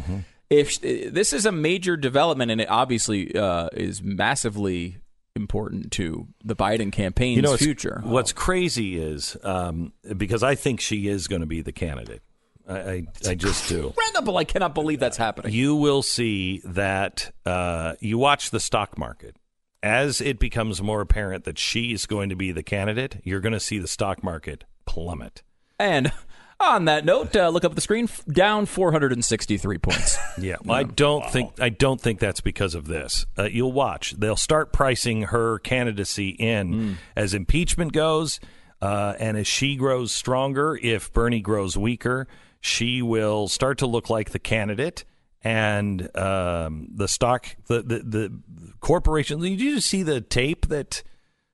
If 0.49 0.79
this 0.81 1.33
is 1.33 1.45
a 1.47 1.51
major 1.51 1.97
development, 1.97 2.51
and 2.51 2.61
it 2.61 2.69
obviously 2.69 3.35
uh, 3.35 3.69
is 3.73 4.03
massively 4.03 4.97
important 5.35 5.91
to 5.93 6.27
the 6.43 6.55
Biden 6.55 6.91
campaign's 6.91 7.37
you 7.37 7.41
know, 7.41 7.57
future. 7.57 8.01
What's 8.03 8.31
crazy 8.31 8.97
is 8.97 9.35
um, 9.43 9.93
because 10.15 10.43
I 10.43 10.55
think 10.55 10.79
she 10.79 11.07
is 11.07 11.27
going 11.27 11.41
to 11.41 11.47
be 11.47 11.61
the 11.61 11.71
candidate. 11.71 12.21
I, 12.67 12.79
I, 12.79 13.07
I 13.27 13.35
just 13.35 13.67
do. 13.67 13.87
incredible! 13.87 14.37
I 14.37 14.45
cannot 14.45 14.73
believe 14.73 14.99
that's 14.99 15.17
happening. 15.17 15.51
You 15.51 15.75
will 15.75 16.01
see 16.01 16.61
that 16.65 17.31
uh, 17.45 17.95
you 17.99 18.17
watch 18.17 18.51
the 18.51 18.59
stock 18.59 18.97
market. 18.97 19.35
As 19.81 20.21
it 20.21 20.39
becomes 20.39 20.81
more 20.81 21.01
apparent 21.01 21.43
that 21.43 21.59
she's 21.59 22.05
going 22.05 22.29
to 22.29 22.37
be 22.37 22.53
the 22.53 22.63
candidate, 22.63 23.19
you're 23.25 23.41
going 23.41 23.51
to 23.51 23.59
see 23.59 23.79
the 23.79 23.87
stock 23.87 24.23
market 24.23 24.63
plummet. 24.85 25.43
And 25.77 26.13
on 26.59 26.85
that 26.85 27.05
note, 27.05 27.35
uh, 27.35 27.49
look 27.49 27.63
up 27.65 27.75
the 27.75 27.81
screen. 27.81 28.07
Down 28.31 28.65
463 28.65 29.77
points. 29.77 30.17
Yeah, 30.35 30.55
I 30.67 30.81
don't 30.81 31.29
think 31.29 31.61
I 31.61 31.69
don't 31.69 32.01
think 32.01 32.19
that's 32.19 32.41
because 32.41 32.73
of 32.73 32.87
this. 32.87 33.27
Uh, 33.37 33.43
you'll 33.43 33.71
watch; 33.71 34.13
they'll 34.17 34.35
start 34.35 34.73
pricing 34.73 35.23
her 35.23 35.59
candidacy 35.59 36.29
in 36.29 36.97
as 37.15 37.35
impeachment 37.35 37.93
goes, 37.93 38.39
uh, 38.81 39.13
and 39.19 39.37
as 39.37 39.45
she 39.45 39.75
grows 39.75 40.11
stronger. 40.11 40.79
If 40.81 41.13
Bernie 41.13 41.39
grows 41.39 41.77
weaker, 41.77 42.27
she 42.59 43.03
will 43.03 43.47
start 43.47 43.77
to 43.77 43.85
look 43.85 44.09
like 44.09 44.31
the 44.31 44.39
candidate, 44.39 45.05
and 45.43 46.09
um, 46.17 46.87
the 46.91 47.07
stock, 47.07 47.55
the 47.67 47.83
the, 47.83 47.99
the 47.99 48.39
corporation. 48.79 49.39
Did 49.39 49.61
you 49.61 49.79
see 49.81 50.01
the 50.01 50.19
tape 50.19 50.67
that 50.69 51.03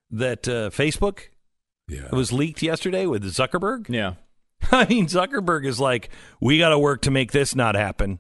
that 0.09 0.47
uh, 0.47 0.69
Facebook 0.69 1.23
Yeah. 1.89 2.05
It 2.05 2.13
was 2.13 2.31
leaked 2.31 2.61
yesterday 2.61 3.05
with 3.07 3.23
Zuckerberg. 3.25 3.89
Yeah. 3.89 4.13
I 4.71 4.85
mean, 4.85 5.07
Zuckerberg 5.07 5.65
is 5.65 5.79
like, 5.79 6.09
we 6.41 6.57
got 6.57 6.69
to 6.69 6.79
work 6.79 7.01
to 7.03 7.11
make 7.11 7.31
this 7.31 7.55
not 7.55 7.75
happen. 7.75 8.19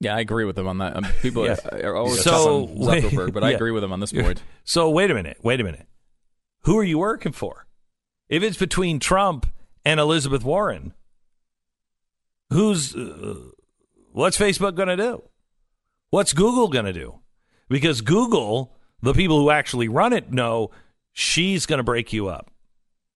Yeah, 0.00 0.16
I 0.16 0.20
agree 0.20 0.44
with 0.44 0.58
him 0.58 0.66
on 0.66 0.78
that. 0.78 0.96
Um, 0.96 1.06
people 1.22 1.44
Yeah. 1.46 1.56
are, 1.70 1.92
are 1.92 1.96
always 1.96 2.22
So, 2.22 2.64
on 2.66 2.76
Zuckerberg, 2.78 3.32
but 3.32 3.44
I 3.44 3.50
agree 3.52 3.70
with 3.70 3.84
him 3.84 3.92
on 3.92 4.00
this 4.00 4.12
point. 4.12 4.42
So 4.64 4.90
wait 4.90 5.10
a 5.10 5.14
minute, 5.14 5.38
wait 5.42 5.60
a 5.60 5.64
minute. 5.64 5.86
Who 6.64 6.78
are 6.78 6.84
you 6.84 6.98
working 6.98 7.32
for? 7.32 7.66
If 8.28 8.42
it's 8.42 8.56
between 8.56 8.98
Trump 8.98 9.46
and 9.84 10.00
Elizabeth 10.00 10.42
Warren, 10.44 10.94
who's 12.50 12.94
uh, 12.94 13.36
what's 14.12 14.38
Facebook 14.38 14.74
going 14.74 14.88
to 14.88 14.96
do? 14.96 15.22
What's 16.10 16.32
Google 16.32 16.68
going 16.68 16.84
to 16.84 16.92
do? 16.92 17.20
Because 17.68 18.00
Google, 18.00 18.76
the 19.02 19.14
people 19.14 19.38
who 19.40 19.50
actually 19.50 19.88
run 19.88 20.12
it 20.12 20.30
know 20.32 20.70
she's 21.12 21.66
going 21.66 21.78
to 21.78 21.82
break 21.84 22.12
you 22.12 22.28
up. 22.28 22.50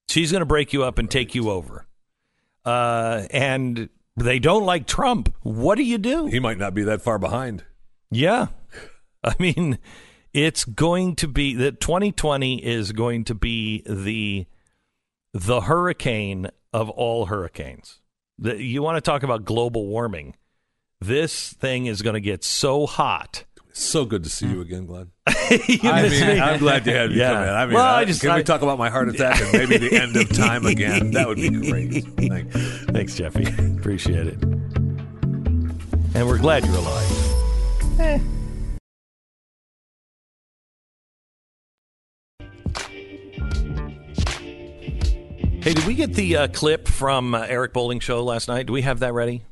She's 0.09 0.31
going 0.33 0.41
to 0.41 0.47
break 0.47 0.73
you 0.73 0.85
up 0.85 0.99
and 0.99 1.11
take 1.11 1.35
you 1.35 1.51
over. 1.51 1.87
Uh, 2.67 3.27
and 3.31 3.89
they 4.17 4.39
don't 4.41 4.65
like 4.65 4.87
Trump. 4.87 5.33
What 5.43 5.77
do 5.77 5.85
you 5.85 5.99
do? 5.99 6.27
He 6.27 6.41
might 6.41 6.59
not 6.59 6.75
be 6.75 6.83
that 6.83 7.01
far 7.01 7.19
behind. 7.19 7.65
Yeah. 8.11 8.49
I 9.25 9.35
mean, 9.39 9.79
it's 10.33 10.65
going 10.65 11.17
to 11.17 11.29
be 11.29 11.55
that 11.55 11.81
2020 11.81 12.65
is 12.65 12.93
going 12.93 13.25
to 13.25 13.35
be 13.35 13.83
the 13.87 14.47
the 15.33 15.63
hurricane 15.63 16.49
of 16.73 16.89
all 16.91 17.27
hurricanes. 17.27 18.01
The, 18.39 18.63
you 18.63 18.83
want 18.83 18.97
to 18.97 19.01
talk 19.01 19.23
about 19.23 19.45
global 19.45 19.87
warming. 19.87 20.35
This 21.01 21.53
thing 21.53 21.87
is 21.87 22.03
going 22.03 22.15
to 22.15 22.21
get 22.21 22.43
so 22.43 22.87
hot. 22.87 23.45
So 23.79 24.07
good 24.07 24.25
to 24.25 24.31
see 24.31 24.47
you 24.47 24.63
again, 24.63 24.87
Glenn. 24.87 25.11
You 25.69 25.79
I 25.91 26.03
mean, 26.09 26.11
me. 26.11 26.41
I'm 26.41 26.59
glad 26.59 26.85
to 26.85 26.93
have 26.93 27.11
you 27.13 27.19
Yeah. 27.19 27.33
come 27.35 27.43
in. 27.43 27.49
I 27.51 27.67
mean, 27.67 27.75
Well, 27.75 27.85
I 27.85 28.01
I 28.01 28.05
just- 28.07 28.23
can 28.23 28.31
I- 28.31 28.37
we 28.39 28.43
talk 28.43 28.63
about 28.63 28.79
my 28.79 28.89
heart 28.89 29.09
attack 29.11 29.39
and 29.41 29.53
maybe 29.53 29.77
the 29.77 29.95
end 30.01 30.17
of 30.17 30.29
time 30.31 30.65
again? 30.65 31.11
That 31.13 31.29
would 31.29 31.37
be 31.37 31.51
great. 31.51 31.93
Thank 32.17 32.55
you. 32.55 32.61
Thanks, 32.93 33.15
Jeffy. 33.17 33.45
Appreciate 33.79 34.27
it. 34.29 34.43
And 36.15 36.27
we're 36.27 36.39
glad 36.39 36.65
you're 36.65 36.75
alive. 36.75 38.17
Hey, 45.63 45.75
did 45.75 45.85
we 45.85 45.95
get 45.95 46.15
the 46.15 46.37
uh, 46.37 46.49
clip 46.49 46.87
from 46.87 47.35
uh, 47.35 47.41
Eric 47.49 47.73
Bolling 47.73 47.99
show 47.99 48.23
last 48.23 48.47
night? 48.47 48.67
Do 48.67 48.73
we 48.73 48.83
have 48.83 49.01
that 49.01 49.15
ready? 49.15 49.43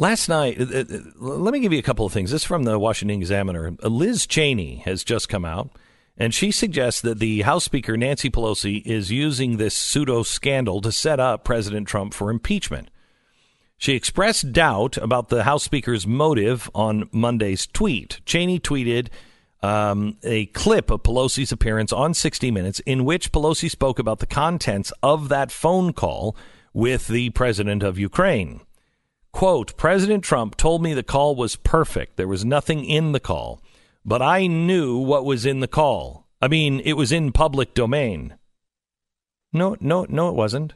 Last 0.00 0.30
night, 0.30 0.58
uh, 0.58 0.64
uh, 0.64 0.84
let 1.18 1.52
me 1.52 1.60
give 1.60 1.74
you 1.74 1.78
a 1.78 1.82
couple 1.82 2.06
of 2.06 2.12
things. 2.14 2.30
This 2.30 2.40
is 2.40 2.46
from 2.46 2.62
the 2.62 2.78
Washington 2.78 3.20
Examiner. 3.20 3.76
Uh, 3.84 3.88
Liz 3.88 4.26
Cheney 4.26 4.76
has 4.86 5.04
just 5.04 5.28
come 5.28 5.44
out, 5.44 5.72
and 6.16 6.32
she 6.32 6.50
suggests 6.50 7.02
that 7.02 7.18
the 7.18 7.42
House 7.42 7.64
Speaker 7.64 7.98
Nancy 7.98 8.30
Pelosi 8.30 8.80
is 8.86 9.12
using 9.12 9.58
this 9.58 9.74
pseudo 9.74 10.22
scandal 10.22 10.80
to 10.80 10.90
set 10.90 11.20
up 11.20 11.44
President 11.44 11.86
Trump 11.86 12.14
for 12.14 12.30
impeachment. 12.30 12.88
She 13.76 13.92
expressed 13.92 14.54
doubt 14.54 14.96
about 14.96 15.28
the 15.28 15.44
House 15.44 15.64
Speaker's 15.64 16.06
motive 16.06 16.70
on 16.74 17.06
Monday's 17.12 17.66
tweet. 17.66 18.22
Cheney 18.24 18.58
tweeted 18.58 19.08
um, 19.62 20.16
a 20.22 20.46
clip 20.46 20.90
of 20.90 21.02
Pelosi's 21.02 21.52
appearance 21.52 21.92
on 21.92 22.14
60 22.14 22.50
Minutes 22.50 22.80
in 22.86 23.04
which 23.04 23.32
Pelosi 23.32 23.70
spoke 23.70 23.98
about 23.98 24.20
the 24.20 24.26
contents 24.26 24.94
of 25.02 25.28
that 25.28 25.52
phone 25.52 25.92
call 25.92 26.34
with 26.72 27.06
the 27.08 27.28
president 27.28 27.82
of 27.82 27.98
Ukraine. 27.98 28.62
Quote, 29.32 29.76
President 29.76 30.24
Trump 30.24 30.56
told 30.56 30.82
me 30.82 30.92
the 30.92 31.02
call 31.02 31.36
was 31.36 31.56
perfect. 31.56 32.16
There 32.16 32.28
was 32.28 32.44
nothing 32.44 32.84
in 32.84 33.12
the 33.12 33.20
call, 33.20 33.62
but 34.04 34.20
I 34.20 34.46
knew 34.46 34.98
what 34.98 35.24
was 35.24 35.46
in 35.46 35.60
the 35.60 35.68
call. 35.68 36.26
I 36.42 36.48
mean, 36.48 36.80
it 36.84 36.94
was 36.94 37.12
in 37.12 37.32
public 37.32 37.74
domain. 37.74 38.34
No, 39.52 39.76
no, 39.80 40.06
no, 40.08 40.28
it 40.28 40.34
wasn't. 40.34 40.74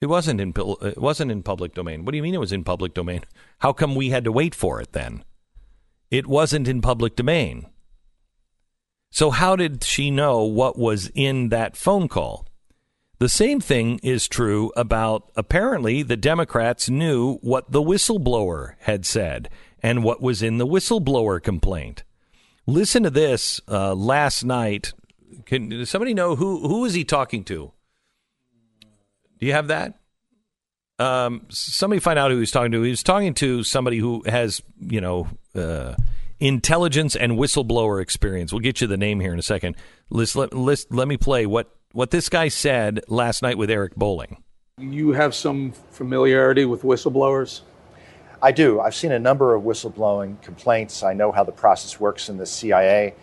It 0.00 0.06
wasn't 0.06 0.40
in 0.40 0.52
it 0.82 0.98
wasn't 0.98 1.32
in 1.32 1.42
public 1.42 1.74
domain. 1.74 2.04
What 2.04 2.12
do 2.12 2.16
you 2.16 2.22
mean 2.22 2.34
it 2.34 2.40
was 2.40 2.52
in 2.52 2.64
public 2.64 2.94
domain? 2.94 3.22
How 3.58 3.72
come 3.72 3.94
we 3.94 4.10
had 4.10 4.24
to 4.24 4.32
wait 4.32 4.54
for 4.54 4.80
it 4.80 4.92
then? 4.92 5.24
It 6.10 6.26
wasn't 6.26 6.68
in 6.68 6.80
public 6.80 7.16
domain. 7.16 7.66
So 9.10 9.30
how 9.30 9.56
did 9.56 9.82
she 9.84 10.10
know 10.10 10.44
what 10.44 10.78
was 10.78 11.10
in 11.14 11.48
that 11.48 11.76
phone 11.76 12.08
call? 12.08 12.46
The 13.18 13.28
same 13.28 13.60
thing 13.60 13.98
is 14.02 14.28
true 14.28 14.72
about 14.76 15.30
apparently 15.34 16.02
the 16.02 16.16
Democrats 16.16 16.88
knew 16.88 17.38
what 17.38 17.72
the 17.72 17.82
whistleblower 17.82 18.74
had 18.80 19.04
said 19.04 19.48
and 19.82 20.04
what 20.04 20.22
was 20.22 20.42
in 20.42 20.58
the 20.58 20.66
whistleblower 20.66 21.42
complaint. 21.42 22.04
Listen 22.66 23.02
to 23.02 23.10
this 23.10 23.60
uh, 23.68 23.94
last 23.94 24.44
night. 24.44 24.92
Can 25.46 25.68
does 25.68 25.90
somebody 25.90 26.14
know 26.14 26.36
who 26.36 26.68
who 26.68 26.84
is 26.84 26.94
he 26.94 27.04
talking 27.04 27.42
to? 27.44 27.72
Do 29.38 29.46
you 29.46 29.52
have 29.52 29.68
that? 29.68 29.98
Um, 30.98 31.46
somebody 31.48 32.00
find 32.00 32.18
out 32.18 32.30
who 32.30 32.38
he's 32.38 32.50
talking 32.50 32.72
to. 32.72 32.82
He 32.82 32.90
was 32.90 33.02
talking 33.02 33.34
to 33.34 33.62
somebody 33.62 33.98
who 33.98 34.22
has, 34.26 34.62
you 34.80 35.00
know, 35.00 35.28
uh, 35.54 35.94
intelligence 36.40 37.14
and 37.14 37.32
whistleblower 37.32 38.02
experience. 38.02 38.52
We'll 38.52 38.60
get 38.60 38.80
you 38.80 38.88
the 38.88 38.96
name 38.96 39.20
here 39.20 39.32
in 39.32 39.38
a 39.38 39.42
second. 39.42 39.76
Let's, 40.10 40.34
let, 40.34 40.52
let's, 40.52 40.86
let 40.90 41.06
me 41.06 41.16
play 41.16 41.46
what, 41.46 41.72
what 41.92 42.10
this 42.10 42.28
guy 42.28 42.48
said 42.48 43.00
last 43.08 43.42
night 43.42 43.56
with 43.56 43.70
Eric 43.70 43.94
Bolling. 43.96 44.42
You 44.78 45.12
have 45.12 45.34
some 45.34 45.72
familiarity 45.90 46.64
with 46.64 46.82
whistleblowers? 46.82 47.62
I 48.40 48.52
do. 48.52 48.80
I've 48.80 48.94
seen 48.94 49.10
a 49.10 49.18
number 49.18 49.54
of 49.54 49.64
whistleblowing 49.64 50.40
complaints. 50.42 51.02
I 51.02 51.12
know 51.12 51.32
how 51.32 51.42
the 51.44 51.52
process 51.52 51.98
works 51.98 52.28
in 52.28 52.36
the 52.36 52.46
CIA. 52.46 53.14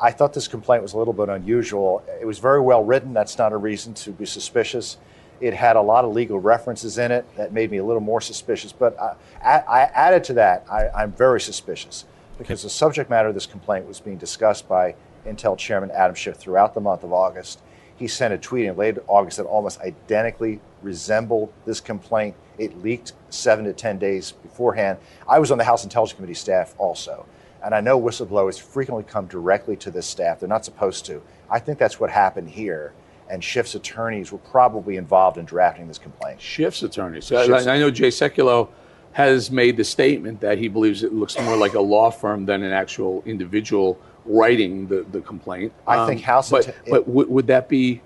I 0.00 0.12
thought 0.12 0.32
this 0.32 0.48
complaint 0.48 0.82
was 0.82 0.92
a 0.92 0.98
little 0.98 1.12
bit 1.12 1.28
unusual. 1.28 2.04
It 2.20 2.26
was 2.26 2.38
very 2.38 2.60
well 2.60 2.84
written. 2.84 3.12
That's 3.12 3.36
not 3.36 3.52
a 3.52 3.56
reason 3.56 3.94
to 3.94 4.12
be 4.12 4.26
suspicious. 4.26 4.98
It 5.40 5.54
had 5.54 5.76
a 5.76 5.80
lot 5.80 6.04
of 6.04 6.12
legal 6.12 6.38
references 6.38 6.98
in 6.98 7.10
it 7.10 7.26
that 7.36 7.52
made 7.52 7.70
me 7.70 7.78
a 7.78 7.84
little 7.84 8.00
more 8.00 8.20
suspicious. 8.20 8.72
But 8.72 8.98
I, 9.42 9.58
I 9.58 9.80
added 9.94 10.24
to 10.24 10.34
that, 10.34 10.66
I, 10.70 10.88
I'm 10.90 11.12
very 11.12 11.40
suspicious 11.40 12.04
because 12.38 12.62
the 12.62 12.70
subject 12.70 13.10
matter 13.10 13.28
of 13.28 13.34
this 13.34 13.46
complaint 13.46 13.86
was 13.86 14.00
being 14.00 14.18
discussed 14.18 14.68
by 14.68 14.94
Intel 15.26 15.58
Chairman 15.58 15.90
Adam 15.90 16.14
Schiff 16.14 16.36
throughout 16.36 16.74
the 16.74 16.80
month 16.80 17.02
of 17.02 17.12
August. 17.12 17.60
He 18.00 18.08
sent 18.08 18.32
a 18.32 18.38
tweet 18.38 18.64
in 18.64 18.78
late 18.78 18.96
August 19.08 19.36
that 19.36 19.44
almost 19.44 19.78
identically 19.82 20.58
resembled 20.80 21.52
this 21.66 21.82
complaint. 21.82 22.34
It 22.56 22.82
leaked 22.82 23.12
seven 23.28 23.66
to 23.66 23.74
10 23.74 23.98
days 23.98 24.32
beforehand. 24.32 24.96
I 25.28 25.38
was 25.38 25.50
on 25.50 25.58
the 25.58 25.64
House 25.64 25.84
Intelligence 25.84 26.16
Committee 26.16 26.32
staff 26.32 26.74
also. 26.78 27.26
And 27.62 27.74
I 27.74 27.82
know 27.82 28.00
whistleblowers 28.00 28.58
frequently 28.58 29.04
come 29.04 29.26
directly 29.26 29.76
to 29.76 29.90
this 29.90 30.06
staff. 30.06 30.40
They're 30.40 30.48
not 30.48 30.64
supposed 30.64 31.04
to. 31.06 31.20
I 31.50 31.58
think 31.58 31.78
that's 31.78 32.00
what 32.00 32.08
happened 32.08 32.48
here. 32.48 32.94
And 33.28 33.44
Schiff's 33.44 33.74
attorneys 33.74 34.32
were 34.32 34.38
probably 34.38 34.96
involved 34.96 35.36
in 35.36 35.44
drafting 35.44 35.86
this 35.86 35.98
complaint. 35.98 36.40
Schiff's 36.40 36.82
attorneys. 36.82 37.26
So 37.26 37.46
Schiff's- 37.46 37.66
I, 37.66 37.74
I 37.74 37.78
know 37.78 37.90
Jay 37.90 38.08
Sekulow 38.08 38.68
has 39.12 39.50
made 39.50 39.76
the 39.76 39.84
statement 39.84 40.40
that 40.40 40.56
he 40.56 40.68
believes 40.68 41.02
it 41.02 41.12
looks 41.12 41.38
more 41.38 41.56
like 41.58 41.74
a 41.74 41.80
law 41.80 42.10
firm 42.10 42.46
than 42.46 42.62
an 42.62 42.72
actual 42.72 43.22
individual 43.26 43.98
writing 44.24 44.86
the, 44.86 45.04
the 45.10 45.20
complaint. 45.20 45.72
Um, 45.86 46.00
I 46.00 46.06
think 46.06 46.20
House 46.22 46.50
But, 46.50 46.66
Inte- 46.66 46.90
but 46.90 47.08
would, 47.08 47.28
would 47.28 47.46
that 47.48 47.68
be 47.68 48.00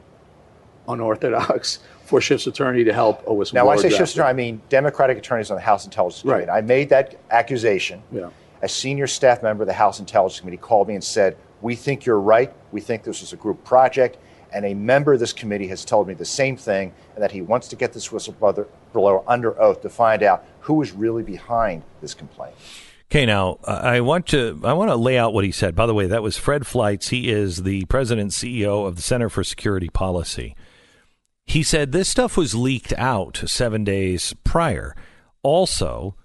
unorthodox 0.88 1.78
for 2.04 2.20
Schiff's 2.20 2.46
attorney 2.46 2.84
to 2.84 2.92
help 2.92 3.22
a 3.26 3.30
whistleblower? 3.30 3.54
Now, 3.54 3.66
when 3.66 3.78
I 3.78 3.82
say 3.82 3.90
Schiff's 3.90 4.12
attorney, 4.12 4.28
I 4.28 4.32
mean 4.32 4.62
Democratic 4.68 5.18
attorneys 5.18 5.50
on 5.50 5.56
the 5.56 5.62
House 5.62 5.84
Intelligence 5.84 6.24
Right. 6.24 6.40
Committee. 6.46 6.50
I 6.52 6.60
made 6.60 6.88
that 6.90 7.16
accusation. 7.30 8.02
Yeah. 8.12 8.30
A 8.62 8.68
senior 8.68 9.06
staff 9.06 9.42
member 9.42 9.62
of 9.62 9.66
the 9.66 9.74
House 9.74 10.00
Intelligence 10.00 10.40
Committee 10.40 10.56
called 10.56 10.88
me 10.88 10.94
and 10.94 11.04
said, 11.04 11.36
We 11.60 11.74
think 11.74 12.06
you're 12.06 12.20
right. 12.20 12.52
We 12.72 12.80
think 12.80 13.02
this 13.02 13.20
was 13.20 13.32
a 13.32 13.36
group 13.36 13.62
project. 13.64 14.18
And 14.52 14.64
a 14.64 14.72
member 14.74 15.12
of 15.12 15.18
this 15.20 15.32
committee 15.32 15.66
has 15.66 15.84
told 15.84 16.06
me 16.06 16.14
the 16.14 16.24
same 16.24 16.56
thing, 16.56 16.94
and 17.16 17.22
that 17.24 17.32
he 17.32 17.42
wants 17.42 17.66
to 17.68 17.76
get 17.76 17.92
this 17.92 18.08
whistleblower 18.08 19.24
under 19.26 19.60
oath 19.60 19.82
to 19.82 19.88
find 19.88 20.22
out 20.22 20.44
who 20.60 20.80
is 20.80 20.92
really 20.92 21.24
behind 21.24 21.82
this 22.00 22.14
complaint. 22.14 22.54
Okay, 23.10 23.26
now 23.26 23.58
I 23.64 24.00
want 24.00 24.26
to 24.28 24.60
I 24.64 24.72
want 24.72 24.90
to 24.90 24.96
lay 24.96 25.18
out 25.18 25.34
what 25.34 25.44
he 25.44 25.52
said. 25.52 25.74
By 25.74 25.86
the 25.86 25.94
way, 25.94 26.06
that 26.06 26.22
was 26.22 26.36
Fred 26.36 26.66
Fleitz. 26.66 27.10
He 27.10 27.30
is 27.30 27.62
the 27.62 27.84
president 27.84 28.32
CEO 28.32 28.86
of 28.86 28.96
the 28.96 29.02
Center 29.02 29.28
for 29.28 29.44
Security 29.44 29.88
Policy. 29.88 30.56
He 31.44 31.62
said 31.62 31.92
this 31.92 32.08
stuff 32.08 32.36
was 32.36 32.54
leaked 32.54 32.92
out 32.94 33.42
seven 33.46 33.84
days 33.84 34.34
prior. 34.44 34.96
Also, 35.42 36.16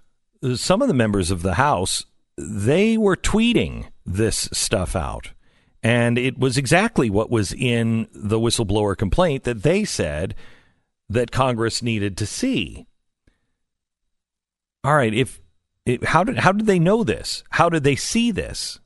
some 0.54 0.80
of 0.82 0.88
the 0.88 0.94
members 0.94 1.30
of 1.30 1.42
the 1.42 1.54
House 1.54 2.06
they 2.36 2.96
were 2.96 3.16
tweeting 3.16 3.88
this 4.06 4.48
stuff 4.52 4.96
out, 4.96 5.32
and 5.82 6.16
it 6.16 6.38
was 6.38 6.56
exactly 6.56 7.10
what 7.10 7.30
was 7.30 7.52
in 7.52 8.08
the 8.12 8.40
whistleblower 8.40 8.96
complaint 8.96 9.44
that 9.44 9.62
they 9.62 9.84
said 9.84 10.34
that 11.08 11.30
Congress 11.30 11.82
needed 11.82 12.16
to 12.16 12.26
see. 12.26 12.86
All 14.82 14.94
right, 14.94 15.12
if 15.12 15.39
it, 15.86 16.04
how 16.04 16.24
did 16.24 16.38
how 16.38 16.52
did 16.52 16.66
they 16.66 16.78
know 16.78 17.04
this? 17.04 17.42
How 17.50 17.68
did 17.68 17.84
they 17.84 17.96
see 17.96 18.30
this? 18.30 18.80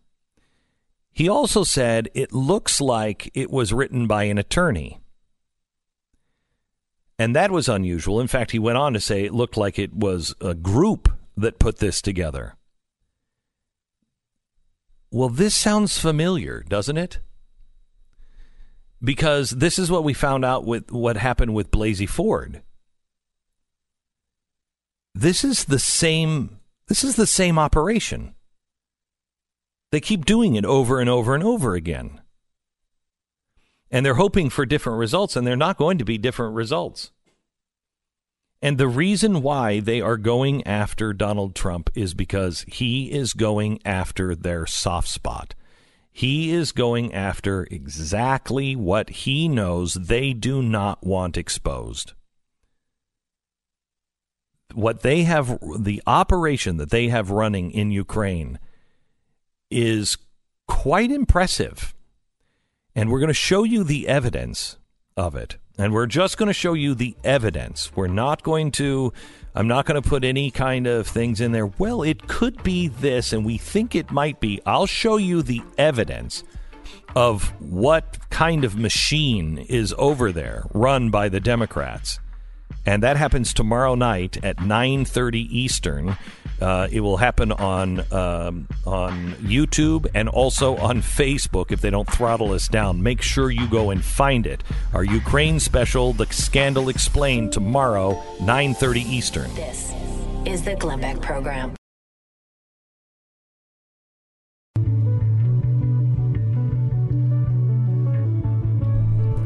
He 1.12 1.28
also 1.28 1.64
said 1.64 2.08
it 2.14 2.32
looks 2.32 2.80
like 2.80 3.30
it 3.34 3.50
was 3.50 3.72
written 3.72 4.06
by 4.06 4.24
an 4.24 4.38
attorney. 4.38 5.00
And 7.18 7.36
that 7.36 7.52
was 7.52 7.68
unusual. 7.68 8.20
In 8.20 8.26
fact, 8.26 8.50
he 8.50 8.58
went 8.58 8.78
on 8.78 8.92
to 8.92 9.00
say 9.00 9.24
it 9.24 9.32
looked 9.32 9.56
like 9.56 9.78
it 9.78 9.94
was 9.94 10.34
a 10.40 10.54
group 10.54 11.08
that 11.36 11.60
put 11.60 11.78
this 11.78 12.02
together. 12.02 12.56
Well, 15.12 15.28
this 15.28 15.54
sounds 15.54 15.96
familiar, 15.96 16.64
doesn't 16.68 16.96
it? 16.96 17.20
because 19.04 19.50
this 19.50 19.78
is 19.78 19.90
what 19.90 20.02
we 20.02 20.14
found 20.14 20.44
out 20.44 20.64
with 20.64 20.90
what 20.90 21.16
happened 21.16 21.54
with 21.54 21.70
Blasey 21.70 22.08
Ford. 22.08 22.62
This 25.14 25.44
is 25.44 25.66
the 25.66 25.78
same 25.78 26.58
this 26.88 27.04
is 27.04 27.16
the 27.16 27.26
same 27.26 27.58
operation. 27.58 28.34
They 29.90 30.00
keep 30.00 30.24
doing 30.24 30.56
it 30.56 30.64
over 30.64 31.00
and 31.00 31.08
over 31.08 31.34
and 31.34 31.44
over 31.44 31.74
again. 31.74 32.20
And 33.90 34.04
they're 34.04 34.14
hoping 34.14 34.50
for 34.50 34.66
different 34.66 34.98
results 34.98 35.36
and 35.36 35.46
they're 35.46 35.56
not 35.56 35.78
going 35.78 35.98
to 35.98 36.04
be 36.04 36.18
different 36.18 36.54
results. 36.54 37.12
And 38.60 38.78
the 38.78 38.88
reason 38.88 39.42
why 39.42 39.80
they 39.80 40.00
are 40.00 40.16
going 40.16 40.66
after 40.66 41.12
Donald 41.12 41.54
Trump 41.54 41.90
is 41.94 42.14
because 42.14 42.64
he 42.66 43.12
is 43.12 43.34
going 43.34 43.78
after 43.84 44.34
their 44.34 44.66
soft 44.66 45.08
spot. 45.08 45.54
He 46.10 46.50
is 46.50 46.72
going 46.72 47.12
after 47.12 47.66
exactly 47.70 48.74
what 48.74 49.10
he 49.10 49.48
knows 49.48 49.94
they 49.94 50.32
do 50.32 50.62
not 50.62 51.04
want 51.04 51.36
exposed. 51.36 52.14
What 54.74 55.00
they 55.02 55.22
have, 55.22 55.58
the 55.78 56.02
operation 56.06 56.76
that 56.78 56.90
they 56.90 57.08
have 57.08 57.30
running 57.30 57.70
in 57.70 57.90
Ukraine 57.90 58.58
is 59.70 60.18
quite 60.66 61.10
impressive. 61.10 61.94
And 62.94 63.10
we're 63.10 63.20
going 63.20 63.28
to 63.28 63.34
show 63.34 63.64
you 63.64 63.84
the 63.84 64.06
evidence 64.08 64.76
of 65.16 65.34
it. 65.34 65.56
And 65.76 65.92
we're 65.92 66.06
just 66.06 66.36
going 66.38 66.46
to 66.46 66.52
show 66.52 66.74
you 66.74 66.94
the 66.94 67.16
evidence. 67.24 67.90
We're 67.96 68.06
not 68.06 68.44
going 68.44 68.70
to, 68.72 69.12
I'm 69.54 69.66
not 69.66 69.86
going 69.86 70.00
to 70.00 70.08
put 70.08 70.22
any 70.22 70.52
kind 70.52 70.86
of 70.86 71.06
things 71.06 71.40
in 71.40 71.50
there. 71.50 71.66
Well, 71.66 72.02
it 72.02 72.28
could 72.28 72.62
be 72.62 72.86
this, 72.86 73.32
and 73.32 73.44
we 73.44 73.58
think 73.58 73.94
it 73.94 74.12
might 74.12 74.38
be. 74.38 74.60
I'll 74.64 74.86
show 74.86 75.16
you 75.16 75.42
the 75.42 75.62
evidence 75.76 76.44
of 77.16 77.48
what 77.60 78.18
kind 78.30 78.64
of 78.64 78.76
machine 78.76 79.58
is 79.58 79.94
over 79.98 80.30
there 80.30 80.64
run 80.72 81.10
by 81.10 81.28
the 81.28 81.40
Democrats. 81.40 82.20
And 82.86 83.02
that 83.02 83.16
happens 83.16 83.54
tomorrow 83.54 83.94
night 83.94 84.38
at 84.44 84.58
9:30 84.58 85.48
Eastern. 85.50 86.16
Uh, 86.60 86.86
it 86.90 87.00
will 87.00 87.16
happen 87.16 87.50
on 87.52 88.00
um, 88.12 88.68
on 88.86 89.32
YouTube 89.42 90.06
and 90.14 90.28
also 90.28 90.76
on 90.76 91.02
Facebook 91.02 91.72
if 91.72 91.80
they 91.80 91.90
don't 91.90 92.10
throttle 92.10 92.52
us 92.52 92.68
down. 92.68 93.02
Make 93.02 93.22
sure 93.22 93.50
you 93.50 93.68
go 93.68 93.90
and 93.90 94.04
find 94.04 94.46
it. 94.46 94.62
Our 94.92 95.04
Ukraine 95.04 95.60
special, 95.60 96.12
The 96.12 96.26
Scandal 96.26 96.88
Explained, 96.88 97.52
tomorrow, 97.52 98.22
9:30 98.40 99.00
Eastern. 99.02 99.54
This 99.54 99.92
is 100.46 100.62
the 100.62 100.76
Glenn 100.76 101.00
Beck 101.00 101.20
Program. 101.20 101.74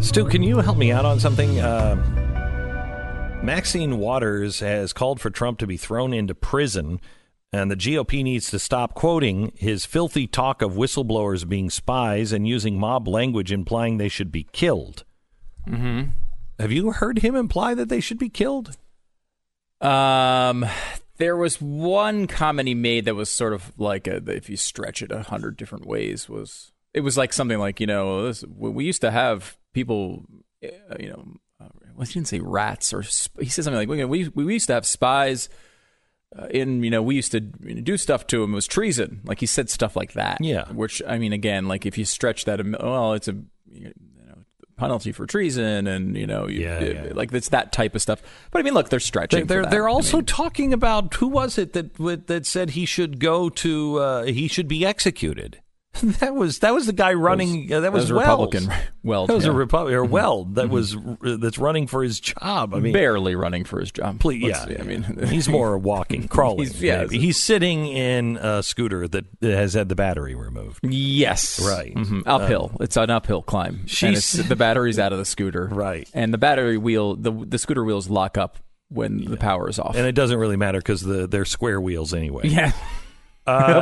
Stu, 0.00 0.25
can 0.25 0.42
you 0.42 0.59
help 0.59 0.78
me 0.78 0.92
out 0.92 1.04
on 1.04 1.18
something? 1.18 1.59
Uh, 1.59 2.17
Maxine 3.42 3.99
Waters 3.99 4.61
has 4.61 4.92
called 4.92 5.21
for 5.21 5.30
Trump 5.30 5.59
to 5.61 5.66
be 5.66 5.76
thrown 5.76 6.12
into 6.12 6.35
prison, 6.35 7.00
and 7.52 7.71
the 7.71 7.76
GOP 7.76 8.23
needs 8.23 8.50
to 8.50 8.59
stop 8.59 8.95
quoting 8.95 9.52
his 9.57 9.87
filthy 9.87 10.26
talk 10.26 10.61
of 10.61 10.73
whistleblowers 10.73 11.49
being 11.49 11.71
spies 11.71 12.33
and 12.33 12.47
using 12.47 12.78
mob 12.78 13.09
language 13.09 13.50
implying 13.52 13.97
they 13.97 14.09
should 14.09 14.30
be 14.30 14.47
killed. 14.52 15.04
Mm-hmm. 15.66 16.11
Have 16.59 16.73
you 16.73 16.92
heard 16.92 17.21
him 17.21 17.35
imply 17.35 17.75
that 17.75 17.88
they 17.88 18.00
should 18.00 18.18
be 18.18 18.28
killed? 18.28 18.76
Um, 19.80 20.66
there 21.18 21.37
was 21.37 21.61
one 21.61 22.26
comment 22.26 22.68
he 22.68 22.75
made 22.75 23.04
that 23.04 23.14
was 23.14 23.28
sort 23.28 23.52
of 23.52 23.73
like 23.78 24.07
a, 24.07 24.16
if 24.30 24.50
you 24.50 24.57
stretch 24.57 25.02
it 25.02 25.12
a 25.12 25.23
hundred 25.23 25.57
different 25.57 25.87
ways 25.87 26.28
was 26.28 26.73
it 26.95 27.00
was 27.00 27.16
like 27.16 27.33
something 27.33 27.59
like 27.59 27.80
you 27.80 27.87
know 27.87 28.26
this, 28.26 28.45
we 28.57 28.85
used 28.85 29.02
to 29.02 29.11
have 29.11 29.57
people 29.73 30.25
uh, 30.64 30.97
you 30.99 31.11
know 31.11 31.37
well, 31.98 32.06
he 32.06 32.14
didn't 32.14 32.28
say 32.28 32.40
rats 32.40 32.92
or 32.94 33.02
sp- 33.04 33.40
he 33.40 33.48
said 33.50 33.64
something 33.64 33.88
like 33.88 34.08
we 34.08 34.28
we 34.28 34.52
used 34.54 34.68
to 34.68 34.72
have 34.74 34.86
spies 34.86 35.48
uh, 36.38 36.46
in 36.46 36.82
you 36.82 36.90
know 36.90 37.02
we 37.02 37.14
used 37.16 37.32
to 37.32 37.40
do 37.40 37.96
stuff 37.96 38.26
to 38.28 38.42
him 38.42 38.52
it 38.52 38.54
was 38.54 38.66
treason 38.66 39.20
like 39.24 39.40
he 39.40 39.46
said 39.46 39.68
stuff 39.68 39.96
like 39.96 40.12
that 40.12 40.38
Yeah. 40.40 40.66
which 40.72 41.02
I 41.06 41.18
mean 41.18 41.32
again 41.32 41.68
like 41.68 41.84
if 41.86 41.98
you 41.98 42.04
stretch 42.04 42.44
that 42.46 42.64
well 42.82 43.14
it's 43.14 43.28
a 43.28 43.32
you 43.70 43.92
know, 44.26 44.34
penalty 44.76 45.11
for 45.12 45.26
treason 45.26 45.87
and 45.87 46.16
you 46.16 46.26
know 46.26 46.46
you, 46.46 46.61
Yeah, 46.61 46.80
yeah. 46.82 47.08
like 47.14 47.32
it's 47.32 47.48
that 47.48 47.72
type 47.72 47.94
of 47.94 48.02
stuff 48.02 48.22
but 48.50 48.61
I 48.61 48.62
mean 48.62 48.74
look 48.74 48.90
they're 48.90 49.00
stretching 49.00 49.46
They're 49.46 49.62
they're, 49.62 49.70
they're 49.70 49.88
I 49.88 49.92
also 49.92 50.18
mean, 50.18 50.26
talking 50.26 50.72
about 50.72 51.14
who 51.14 51.28
was 51.28 51.58
it 51.58 51.72
that 51.72 51.94
that 52.28 52.46
said 52.46 52.70
he 52.70 52.84
should 52.84 53.20
go 53.20 53.48
to 53.50 53.98
uh, 53.98 54.22
he 54.24 54.48
should 54.48 54.68
be 54.68 54.84
executed. 54.84 55.61
that 56.20 56.34
was 56.34 56.58
that 56.61 56.74
was 56.74 56.87
the 56.87 56.92
guy 56.92 57.12
running. 57.14 57.72
uh, 57.72 57.80
that 57.80 57.92
was 57.92 58.11
a 58.11 58.14
Wells. 58.14 58.28
Republican 58.54 58.72
Wells 59.02 59.28
That 59.28 59.34
was 59.34 59.44
a 59.44 59.48
yeah. 59.48 59.50
Mm-hmm. 59.50 59.58
Republican 59.58 59.98
or 59.98 60.04
Weld 60.04 60.54
that 60.56 60.68
was 60.70 60.96
that's 61.22 61.58
running 61.58 61.87
for 61.87 62.02
his 62.02 62.20
job. 62.20 62.74
I 62.74 62.80
mean, 62.80 62.92
barely 62.92 63.34
running 63.34 63.64
for 63.64 63.80
his 63.80 63.90
job. 63.92 64.20
Please, 64.20 64.42
yeah, 64.44 64.66
I 64.78 64.82
mean, 64.82 65.02
he's 65.28 65.48
more 65.48 65.76
walking, 65.78 66.28
crawling. 66.28 66.66
He's- 66.66 66.80
yeah, 66.80 67.02
maybe. 67.02 67.18
he's 67.18 67.42
sitting 67.42 67.87
in 67.87 68.37
a 68.38 68.62
scooter 68.62 69.06
that 69.08 69.24
has 69.42 69.74
had 69.74 69.88
the 69.88 69.96
battery 69.96 70.34
removed. 70.34 70.80
yes, 70.82 71.61
Right. 71.61 71.94
Mhm. 71.94 72.22
uphill. 72.26 72.72
it's 72.80 72.96
an 72.96 73.11
uphill 73.11 73.42
climb. 73.42 73.80
And 73.80 73.90
She's- 73.90 74.32
the 74.32 74.56
battery's 74.56 74.98
out 74.98 75.12
of 75.12 75.18
the 75.18 75.24
scooter, 75.24 75.66
Right. 75.70 76.08
And 76.14 76.32
the 76.32 76.38
battery 76.38 76.78
wheel, 76.78 77.16
the 77.16 77.30
the 77.32 77.58
scooter 77.58 77.84
wheels 77.84 78.08
lock 78.08 78.37
up 78.38 78.58
when 78.90 79.24
the 79.24 79.37
power 79.37 79.68
is 79.68 79.78
off. 79.78 79.94
And 79.96 80.06
it 80.06 80.12
doesn't 80.12 80.38
really 80.38 80.56
matter 80.56 80.78
because 80.78 81.02
the 81.02 81.26
they're 81.26 81.44
square 81.44 81.80
wheels 81.80 82.14
anyway. 82.14 82.48
yeah. 82.48 82.72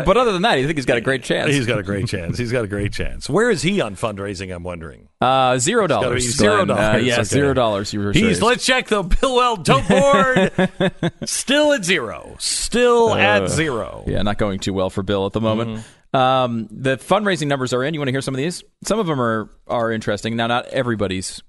But 0.04 0.16
other 0.16 0.32
than 0.32 0.42
that, 0.42 0.52
I 0.58 0.64
think 0.64 0.76
he's 0.76 0.86
got 0.86 0.96
a 0.96 1.00
great 1.00 1.22
chance. 1.22 1.50
He's 1.52 1.66
got 1.66 1.78
a 1.78 1.82
great 1.82 2.06
chance. 2.06 2.38
He's 2.38 2.52
got 2.52 2.64
a 2.64 2.68
great 2.68 2.92
chance. 2.92 3.28
Where 3.28 3.50
is 3.50 3.62
he 3.62 3.80
on 3.80 3.96
fundraising? 3.96 4.54
I'm 4.54 4.62
wondering. 4.62 5.08
uh, 5.20 5.58
zero 5.58 5.86
dollars. 5.86 6.36
zero. 6.36 6.62
Uh, 6.62 6.64
dollars, 6.66 7.04
yeah, 7.04 7.14
okay. 7.14 7.22
zero 7.24 7.54
dollars. 7.54 7.92
Were 7.94 8.12
He's 8.12 8.36
saved. 8.36 8.42
let's 8.42 8.64
check 8.64 8.88
the 8.88 9.02
Bill 9.02 9.56
dope 9.56 9.88
board. 9.88 11.10
Still 11.28 11.72
at 11.72 11.84
zero. 11.84 12.36
Still 12.38 13.14
at 13.14 13.48
zero. 13.50 14.04
Yeah, 14.06 14.22
not 14.22 14.38
going 14.38 14.58
too 14.60 14.72
well 14.72 14.90
for 14.90 15.02
Bill 15.02 15.26
at 15.26 15.32
the 15.32 15.40
moment. 15.40 15.84
Um, 16.14 16.68
the 16.70 16.96
fundraising 16.96 17.46
numbers 17.48 17.72
are 17.72 17.82
in. 17.84 17.92
You 17.92 18.00
want 18.00 18.08
to 18.08 18.12
hear 18.12 18.22
some 18.22 18.34
of 18.34 18.38
these? 18.38 18.62
Some 18.84 18.98
of 18.98 19.06
them 19.06 19.20
are 19.20 19.50
are 19.66 19.90
interesting. 19.92 20.36
Now, 20.36 20.46
not 20.46 20.66
everybody's 20.68 21.42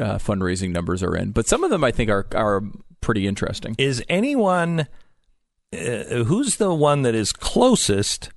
uh, 0.00 0.14
fundraising 0.18 0.70
numbers 0.70 1.02
are 1.02 1.14
in, 1.16 1.32
but 1.32 1.46
some 1.46 1.64
of 1.64 1.70
them 1.70 1.84
I 1.84 1.90
think 1.90 2.10
are 2.10 2.26
are 2.34 2.62
pretty 3.00 3.26
interesting. 3.26 3.74
Is 3.78 4.02
anyone 4.08 4.86
uh, 5.74 6.24
who's 6.24 6.56
the 6.56 6.72
one 6.72 7.02
that 7.02 7.14
is 7.14 7.32
closest 7.32 8.30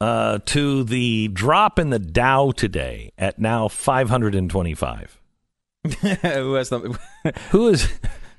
uh, 0.00 0.38
to 0.46 0.84
the 0.84 1.28
drop 1.28 1.78
in 1.78 1.90
the 1.90 1.98
Dow 1.98 2.50
today 2.52 3.12
at 3.18 3.38
now 3.38 3.68
525? 3.68 5.20
Who 6.00 6.54
has 6.54 6.68
the? 6.68 6.98
Who 7.50 7.68
is? 7.68 7.88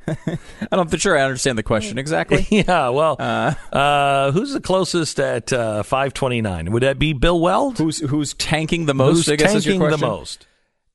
I'm 0.08 0.38
not 0.72 1.00
sure 1.00 1.18
I 1.18 1.22
understand 1.22 1.58
the 1.58 1.64
question 1.64 1.98
exactly. 1.98 2.46
yeah, 2.52 2.90
well, 2.90 3.16
uh, 3.20 4.32
who's 4.32 4.54
the 4.54 4.62
closest 4.62 5.20
at 5.20 5.52
uh, 5.54 5.84
529? 5.84 6.72
Would 6.72 6.84
that 6.84 7.00
be 7.00 7.14
Bill 7.14 7.40
Weld? 7.40 7.78
who's 7.78 8.00
who's 8.00 8.34
tanking 8.36 8.86
the 8.86 8.94
most? 8.94 9.18
Who's 9.18 9.30
I 9.30 9.36
guess 9.38 9.54
tanking 9.54 9.80
the 9.80 9.98
most? 9.98 10.48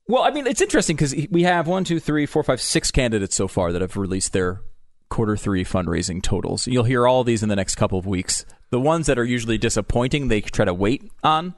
Well, 0.09 0.22
I 0.22 0.31
mean, 0.31 0.46
it's 0.46 0.61
interesting 0.61 0.94
because 0.94 1.14
we 1.31 1.42
have 1.42 1.66
one, 1.66 1.83
two, 1.83 1.98
three, 1.98 2.26
four, 2.26 2.44
five, 2.44 2.61
six 2.61 2.92
candidates 2.92 3.35
so 3.35 3.48
far 3.48 3.72
that 3.72 3.83
have 3.83 3.96
released 3.96 4.33
their 4.33 4.61
quarter 5.08 5.36
three 5.36 5.64
fundraising 5.64 6.22
totals. 6.22 6.66
You'll 6.66 6.84
hear 6.84 7.06
all 7.06 7.24
these 7.24 7.42
in 7.42 7.48
the 7.48 7.56
next 7.56 7.76
couple 7.76 7.98
of 7.98 8.06
weeks. 8.06 8.44
The 8.70 8.80
ones 8.80 9.06
that 9.06 9.18
are 9.18 9.24
usually 9.24 9.58
disappointing, 9.58 10.28
they 10.28 10.40
try 10.40 10.64
to 10.64 10.74
wait 10.74 11.10
on. 11.22 11.54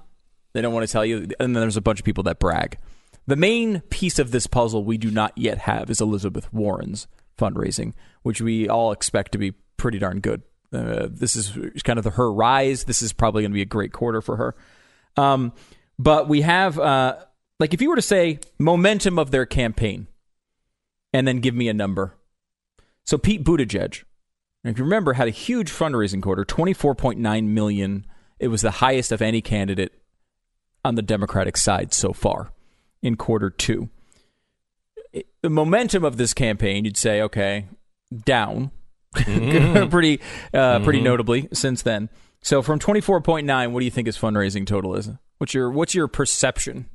They 0.52 0.61
don't 0.61 0.74
want 0.74 0.87
to 0.87 0.92
tell 0.92 1.04
you. 1.04 1.28
And 1.40 1.54
then 1.54 1.61
there's 1.61 1.76
a 1.76 1.82
bunch 1.82 1.98
of 1.98 2.04
people 2.04 2.24
that 2.24 2.38
brag. 2.38 2.78
The 3.26 3.37
main 3.37 3.80
piece 3.90 4.18
of 4.18 4.30
this 4.30 4.46
puzzle 4.46 4.84
we 4.84 4.98
do 4.98 5.11
not 5.11 5.37
yet 5.37 5.58
have 5.58 5.90
is 5.90 6.00
Elizabeth 6.00 6.52
Warren's 6.52 7.06
fundraising, 7.38 7.92
which 8.22 8.40
we 8.40 8.68
all 8.68 8.92
expect 8.92 9.32
to 9.32 9.38
be 9.38 9.52
pretty 9.76 9.98
darn 9.98 10.20
good. 10.20 10.42
Uh, 10.72 11.08
this 11.11 11.37
is 11.37 11.56
kind 11.82 11.98
of 11.98 12.04
the, 12.04 12.11
her 12.11 12.32
rise. 12.32 12.84
This 12.84 13.02
is 13.02 13.12
probably 13.12 13.42
going 13.42 13.52
to 13.52 13.54
be 13.54 13.62
a 13.62 13.66
great 13.66 13.92
quarter 13.92 14.20
for 14.20 14.37
her. 14.37 14.54
Um, 15.16 15.52
but 15.98 16.28
we 16.28 16.42
have, 16.42 16.78
uh, 16.78 17.16
like, 17.58 17.74
if 17.74 17.82
you 17.82 17.88
were 17.88 17.96
to 17.96 18.02
say 18.02 18.40
momentum 18.58 19.18
of 19.18 19.30
their 19.30 19.46
campaign, 19.46 20.06
and 21.12 21.26
then 21.26 21.40
give 21.40 21.54
me 21.54 21.68
a 21.68 21.74
number. 21.74 22.14
So 23.09 23.16
Pete 23.16 23.42
Buttigieg, 23.42 24.03
if 24.64 24.77
you 24.77 24.85
remember, 24.85 25.14
had 25.14 25.29
a 25.29 25.31
huge 25.31 25.73
fundraising 25.73 26.21
quarter, 26.21 26.44
twenty 26.44 26.75
four 26.75 26.94
point 26.94 27.18
nine 27.18 27.55
million. 27.55 28.05
It 28.38 28.49
was 28.49 28.61
the 28.61 28.71
highest 28.71 29.12
of 29.12 29.23
any 29.23 29.40
candidate 29.40 29.94
on 30.85 30.94
the 30.94 31.01
Democratic 31.01 31.57
side 31.57 31.94
so 31.94 32.12
far 32.12 32.53
in 33.01 33.16
quarter 33.16 33.49
two. 33.49 33.88
The 35.40 35.49
momentum 35.49 36.05
of 36.05 36.18
this 36.18 36.35
campaign, 36.35 36.85
you'd 36.85 36.99
say, 36.99 37.23
okay, 37.23 37.68
down, 38.27 38.73
pretty, 39.14 40.21
uh, 40.53 40.81
pretty 40.81 41.01
notably 41.01 41.49
since 41.55 41.81
then. 41.81 42.11
So 42.42 42.61
from 42.61 42.79
twenty 42.79 43.01
four 43.01 43.23
point 43.23 43.47
nine, 43.47 43.73
what 43.73 43.81
do 43.81 43.87
you 43.87 43.90
think 43.90 44.05
his 44.05 44.18
fundraising 44.18 44.66
total 44.66 44.94
is? 44.94 45.09
What's 45.38 45.55
your 45.55 45.71
what's 45.71 45.94
your 45.94 46.09
perception? 46.09 46.90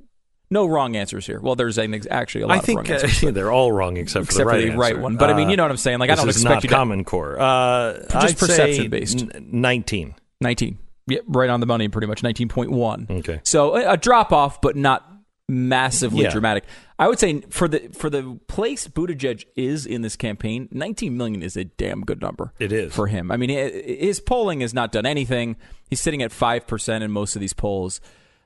No 0.54 0.66
wrong 0.68 0.96
answers 0.96 1.26
here. 1.26 1.40
Well, 1.42 1.56
there's 1.56 1.78
an 1.78 1.94
ex- 1.94 2.08
actually 2.10 2.42
a 2.44 2.48
lot 2.48 2.54
I 2.56 2.58
of 2.60 2.66
think 2.66 2.78
wrong 2.82 2.92
answers. 2.92 3.24
uh, 3.24 3.32
they're 3.38 3.52
all 3.52 3.72
wrong 3.72 3.98
except, 3.98 4.26
Except 4.26 4.50
for 4.50 4.56
the 4.56 4.62
for 4.62 4.68
right, 4.68 4.72
the 4.72 4.78
right 4.78 5.00
one. 5.00 5.18
But 5.18 5.30
I 5.30 5.34
mean, 5.34 5.48
Uh, 5.48 5.52
you 5.52 5.58
know 5.58 5.64
what 5.64 5.72
I'm 5.72 5.78
saying. 5.78 6.00
Like, 6.00 6.10
I 6.10 6.16
don't 6.16 6.30
expect 6.30 6.64
you 6.64 6.70
to- 6.70 6.76
Common 6.76 7.04
Core. 7.04 7.40
Uh, 7.40 7.94
Just 8.00 8.16
I'd 8.16 8.30
say 8.30 8.36
perception-based. 8.48 9.22
n- 9.36 9.48
Nineteen. 9.52 10.16
19. 10.42 10.78
Yep, 11.08 11.24
right 11.28 11.50
on 11.50 11.60
the 11.60 11.66
money, 11.66 11.88
pretty 11.90 12.08
much 12.08 12.22
19.1. 12.22 13.10
Okay. 13.20 13.42
So 13.44 13.76
a, 13.76 13.94
a 13.94 13.98
drop 13.98 14.32
off, 14.32 14.62
but 14.62 14.76
not 14.78 15.06
massively 15.50 16.24
Yeah. 16.24 16.30
dramatic. 16.32 16.64
I 17.00 17.08
would 17.08 17.20
say 17.20 17.42
for 17.50 17.68
the 17.68 17.90
for 17.94 18.10
the 18.10 18.40
place 18.48 18.88
Buttigieg 18.88 19.44
is 19.56 19.86
in 19.86 20.02
this 20.02 20.16
campaign, 20.16 20.70
19 20.72 21.18
million 21.18 21.42
is 21.44 21.58
a 21.58 21.66
damn 21.66 22.02
good 22.02 22.22
number. 22.22 22.54
It 22.60 22.72
is. 22.72 22.94
for 22.94 23.08
him. 23.08 23.32
I 23.32 23.38
mean, 23.38 23.50
his 23.50 24.20
polling 24.22 24.62
has 24.62 24.74
not 24.74 24.92
done 24.92 25.06
anything. 25.06 25.58
He's 25.90 26.00
sitting 26.00 26.22
at 26.22 26.32
five 26.32 26.68
percent 26.68 27.04
in 27.04 27.12
most 27.12 27.36
of 27.36 27.40
these 27.42 27.54
polls. 27.54 28.00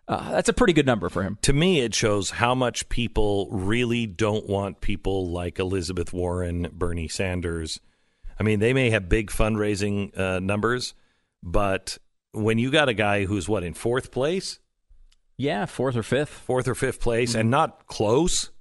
Uh, 0.08 0.32
that's 0.32 0.48
a 0.48 0.54
pretty 0.54 0.72
good 0.74 0.86
number 0.86 1.10
for 1.10 1.22
him. 1.24 1.38
To 1.42 1.52
me, 1.54 1.82
it 1.82 1.94
shows 1.94 2.30
how 2.30 2.56
much 2.56 2.88
people 2.88 3.50
really 3.52 4.06
don't 4.06 4.48
want 4.48 4.80
people 4.80 5.30
like 5.32 5.60
Elizabeth 5.60 6.14
Warren, 6.14 6.70
Bernie 6.72 7.10
Sanders. 7.10 7.82
I 8.40 8.44
mean, 8.44 8.60
they 8.60 8.72
may 8.72 8.90
have 8.92 9.10
big 9.10 9.30
fundraising 9.32 10.18
uh, 10.18 10.40
numbers, 10.40 10.94
but 11.44 11.98
when 12.32 12.58
you 12.58 12.72
got 12.72 12.88
a 12.88 12.94
guy 12.94 13.26
who's 13.26 13.50
what 13.50 13.64
in 13.66 13.74
fourth 13.74 14.12
place, 14.12 14.60
Yeah, 15.36 15.66
fourth 15.66 15.98
or 15.98 16.04
fifth. 16.04 16.30
fourth 16.30 16.68
or 16.70 16.76
fifth 16.76 17.02
place, 17.02 17.36
and 17.36 17.52
not 17.52 17.88
close, 17.88 18.52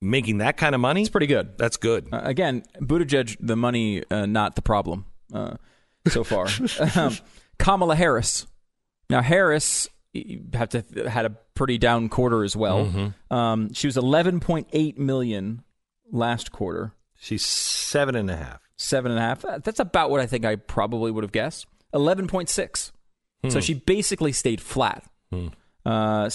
making 0.00 0.38
that 0.38 0.56
kind 0.56 0.74
of 0.74 0.80
money, 0.80 1.00
It's 1.00 1.10
pretty 1.10 1.26
good. 1.26 1.56
that's 1.58 1.76
good. 1.76 2.08
Uh, 2.12 2.20
again, 2.22 2.62
Buttigieg, 2.80 3.36
the 3.40 3.56
money, 3.56 4.04
uh, 4.10 4.26
not 4.26 4.54
the 4.54 4.62
problem 4.62 5.06
uh, 5.34 5.56
so 6.08 6.22
far. 6.24 6.46
um, 6.96 7.16
Kamala 7.58 7.96
Harris. 7.96 8.46
Now, 9.10 9.20
Harris 9.22 9.88
have 10.54 10.68
to 10.70 10.84
had 11.08 11.24
a 11.26 11.30
pretty 11.54 11.78
down 11.78 12.08
quarter 12.08 12.44
as 12.44 12.54
well. 12.56 13.12
Um, 13.30 13.72
she 13.72 13.86
was 13.86 13.96
11.8 13.96 14.98
million 14.98 15.62
last 16.10 16.52
quarter, 16.52 16.92
She's 17.18 17.44
seven 17.46 18.16
and 18.16 18.30
a 18.30 18.36
half. 18.36 18.60
seven 18.76 19.10
and 19.12 19.18
a 19.18 19.22
half. 19.22 19.44
Uh, 19.44 19.58
That's 19.62 19.80
about 19.80 20.10
what 20.10 20.20
I 20.20 20.26
think 20.26 20.44
I 20.44 20.56
probably 20.56 21.10
would 21.10 21.24
have 21.24 21.32
guessed. 21.32 21.66
11.6. 21.94 22.92
So 23.48 23.60
she 23.60 23.74
basically 23.74 24.32
stayed 24.32 24.60
flat. 24.60 25.04
Uh, 25.84 26.30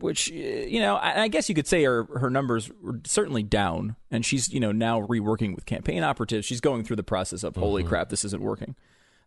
which 0.00 0.30
uh, 0.32 0.34
you 0.34 0.80
know, 0.80 0.96
I, 0.96 1.22
I 1.22 1.28
guess 1.28 1.48
you 1.48 1.54
could 1.54 1.68
say 1.68 1.84
her 1.84 2.04
her 2.18 2.28
numbers 2.28 2.70
were 2.82 3.00
certainly 3.06 3.44
down, 3.44 3.94
and 4.10 4.26
she's 4.26 4.52
you 4.52 4.58
know 4.58 4.72
now 4.72 5.02
reworking 5.02 5.54
with 5.54 5.64
campaign 5.64 6.02
operatives. 6.02 6.44
She's 6.44 6.60
going 6.60 6.82
through 6.82 6.96
the 6.96 7.04
process 7.04 7.44
of 7.44 7.54
holy 7.54 7.84
crap, 7.84 8.08
this 8.08 8.24
isn't 8.24 8.42
working. 8.42 8.74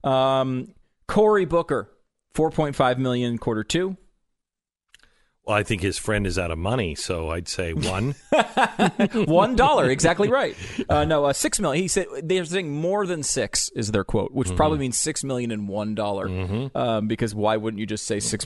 Um, 0.04 0.74
Cory 1.08 1.46
Booker, 1.46 1.90
four 2.34 2.52
point 2.52 2.76
five 2.76 3.00
million 3.00 3.38
quarter 3.38 3.64
two. 3.64 3.98
Well, 5.46 5.58
I 5.58 5.64
think 5.64 5.82
his 5.82 5.98
friend 5.98 6.26
is 6.26 6.40
out 6.40 6.52
of 6.52 6.58
money, 6.58 6.96
so 6.96 7.30
I'd 7.30 7.50
say 7.50 7.74
one. 7.74 8.16
One 9.26 9.58
dollar, 9.58 9.90
exactly 9.90 10.30
right. 10.30 10.56
Uh, 10.88 11.04
no, 11.04 11.26
uh, 11.26 11.34
six 11.34 11.60
million. 11.60 11.82
He 11.82 11.90
said 11.90 12.08
they're 12.24 12.46
saying 12.46 12.72
more 12.72 13.06
than 13.06 13.24
six 13.24 13.70
is 13.76 13.92
their 13.92 14.06
quote, 14.06 14.32
which 14.32 14.56
probably 14.56 14.78
means 14.78 14.98
six 14.98 15.22
million 15.22 15.52
and 15.52 15.68
one 15.68 15.96
dollar. 15.96 16.30
Um, 16.74 17.08
because 17.08 17.36
why 17.36 17.58
wouldn't 17.58 17.80
you 17.80 17.86
just 17.86 18.06
say 18.06 18.22
six 18.22 18.46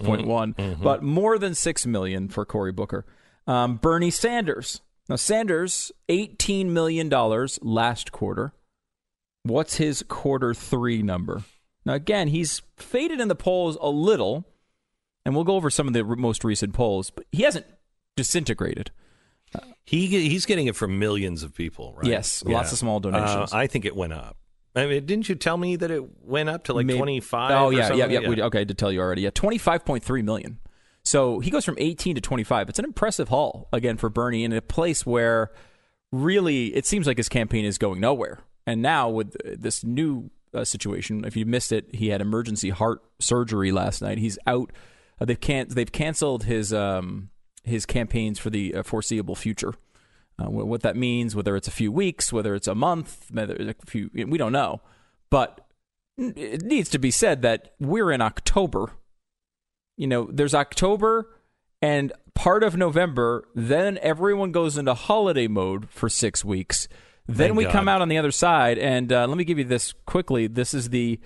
But 0.82 1.04
more 1.04 1.38
than 1.38 1.54
six 1.54 1.86
million 1.86 2.30
for 2.30 2.46
Cory 2.46 2.72
Booker. 2.72 3.06
Um, 3.46 3.76
Bernie 3.76 4.10
Sanders. 4.12 4.82
Now 5.08 5.18
Sanders, 5.18 5.92
eighteen 6.10 6.74
million 6.74 7.10
dollars 7.10 7.60
last 7.62 8.12
quarter. 8.12 8.54
What's 9.44 9.76
his 9.76 10.04
quarter 10.08 10.56
three 10.56 11.04
number? 11.04 11.44
Now 11.88 11.94
again, 11.94 12.28
he's 12.28 12.62
faded 12.76 13.22
in 13.22 13.30
the 13.30 13.36
polls 13.36 13.78
a 13.80 13.90
little, 13.90 14.46
and 15.26 15.34
we'll 15.34 15.46
go 15.46 15.56
over 15.56 15.70
some 15.70 15.88
of 15.88 15.94
the 15.94 16.04
most 16.04 16.44
recent 16.44 16.74
polls, 16.74 17.10
but 17.10 17.26
he 17.32 17.44
hasn't 17.44 17.66
disintegrated. 18.18 18.92
he 19.86 20.08
he's 20.08 20.46
getting 20.46 20.68
it 20.68 20.76
from 20.76 21.00
millions 21.00 21.44
of 21.44 21.56
people, 21.56 21.94
right? 21.96 22.06
Yes, 22.06 22.44
lots 22.44 22.74
of 22.74 22.78
small 22.78 23.00
donations. 23.00 23.54
Uh, 23.54 23.58
I 23.58 23.68
think 23.68 23.86
it 23.86 23.96
went 23.96 24.12
up. 24.12 24.36
I 24.76 24.86
mean, 24.86 25.06
didn't 25.06 25.30
you 25.30 25.36
tell 25.36 25.56
me 25.56 25.78
that 25.78 25.90
it 25.90 26.04
went 26.22 26.50
up 26.50 26.66
to 26.66 26.74
like 26.74 26.88
twenty 26.90 27.22
five? 27.22 27.52
Oh 27.52 27.70
yeah, 27.70 27.94
yeah, 27.94 28.06
yeah. 28.08 28.28
We, 28.28 28.42
okay, 28.42 28.62
I 28.62 28.64
did 28.66 28.78
tell 28.78 28.92
you 28.92 29.00
already. 29.00 29.22
Yeah, 29.22 29.30
twenty 29.30 29.58
five 29.58 29.86
point 29.86 30.04
three 30.04 30.22
million. 30.22 30.60
So 31.06 31.40
he 31.40 31.50
goes 31.50 31.64
from 31.64 31.76
eighteen 31.78 32.16
to 32.16 32.22
twenty 32.22 32.44
five. 32.44 32.68
It's 32.68 32.80
an 32.80 32.86
impressive 32.86 33.30
haul 33.30 33.70
again 33.72 33.96
for 33.96 34.10
Bernie 34.10 34.44
in 34.44 34.52
a 34.52 34.62
place 34.62 35.06
where 35.06 35.52
really 36.12 36.76
it 36.76 36.86
seems 36.86 37.08
like 37.08 37.16
his 37.16 37.30
campaign 37.30 37.64
is 37.64 37.78
going 37.78 38.02
nowhere. 38.02 38.40
And 38.66 38.82
now 38.82 39.10
with 39.10 39.38
uh, 39.46 39.56
this 39.58 39.86
new 39.86 40.30
uh, 40.54 40.64
situation, 40.64 41.26
if 41.26 41.36
you 41.36 41.46
missed 41.46 41.72
it, 41.72 41.94
he 41.94 42.10
had 42.10 42.22
emergency 42.22 42.70
heart 42.70 43.04
surgery 43.20 43.72
last 43.72 44.02
night. 44.02 44.18
He's 44.18 44.38
out. 44.48 44.72
Uh, 45.20 45.26
they've 45.26 45.40
can 45.40 45.68
they've 45.70 45.92
canceled 45.92 46.44
his 46.44 46.74
um 46.74 47.30
his 47.64 47.86
campaigns 47.86 48.40
for 48.40 48.50
the 48.50 48.76
uh, 48.76 48.84
foreseeable 48.84 49.36
future. 49.36 49.74
Uh, 50.40 50.46
wh- 50.46 50.68
what 50.68 50.82
that 50.82 50.96
means, 50.96 51.36
whether 51.36 51.56
it's 51.56 51.68
a 51.68 51.72
few 51.72 51.92
weeks, 51.92 52.32
whether 52.32 52.56
it's 52.56 52.68
a 52.68 52.76
month, 52.76 53.28
whether 53.32 53.56
it's 53.56 53.84
a 53.84 53.86
few, 53.86 54.10
we 54.14 54.38
don't 54.38 54.52
know. 54.52 54.82
But 55.30 55.62
it 56.18 56.64
needs 56.64 56.90
to 56.90 57.00
be 57.00 57.12
said 57.12 57.42
that 57.42 57.74
we're 57.80 58.12
in 58.12 58.22
October. 58.22 58.92
You 59.98 60.08
know, 60.08 60.30
there's 60.32 60.56
October 60.56 61.30
and 61.82 62.14
part 62.34 62.64
of 62.64 62.78
November. 62.78 63.48
Then 63.56 64.00
everyone 64.02 64.52
goes 64.52 64.78
into 64.78 64.94
holiday 64.94 65.48
mode 65.48 65.90
for 65.90 66.10
six 66.10 66.46
weeks. 66.46 66.88
Then 67.28 67.50
Thank 67.50 67.58
we 67.58 67.64
God. 67.66 67.74
come 67.74 67.88
out 67.90 68.02
on 68.02 68.08
the 68.10 68.18
other 68.18 68.32
side, 68.32 68.78
and 68.78 69.12
uh, 69.12 69.28
let 69.28 69.38
me 69.38 69.44
give 69.44 69.58
you 69.58 69.66
this 69.66 69.94
quickly. 70.06 70.48
This 70.48 70.74
is 70.74 70.90
the 70.90 71.20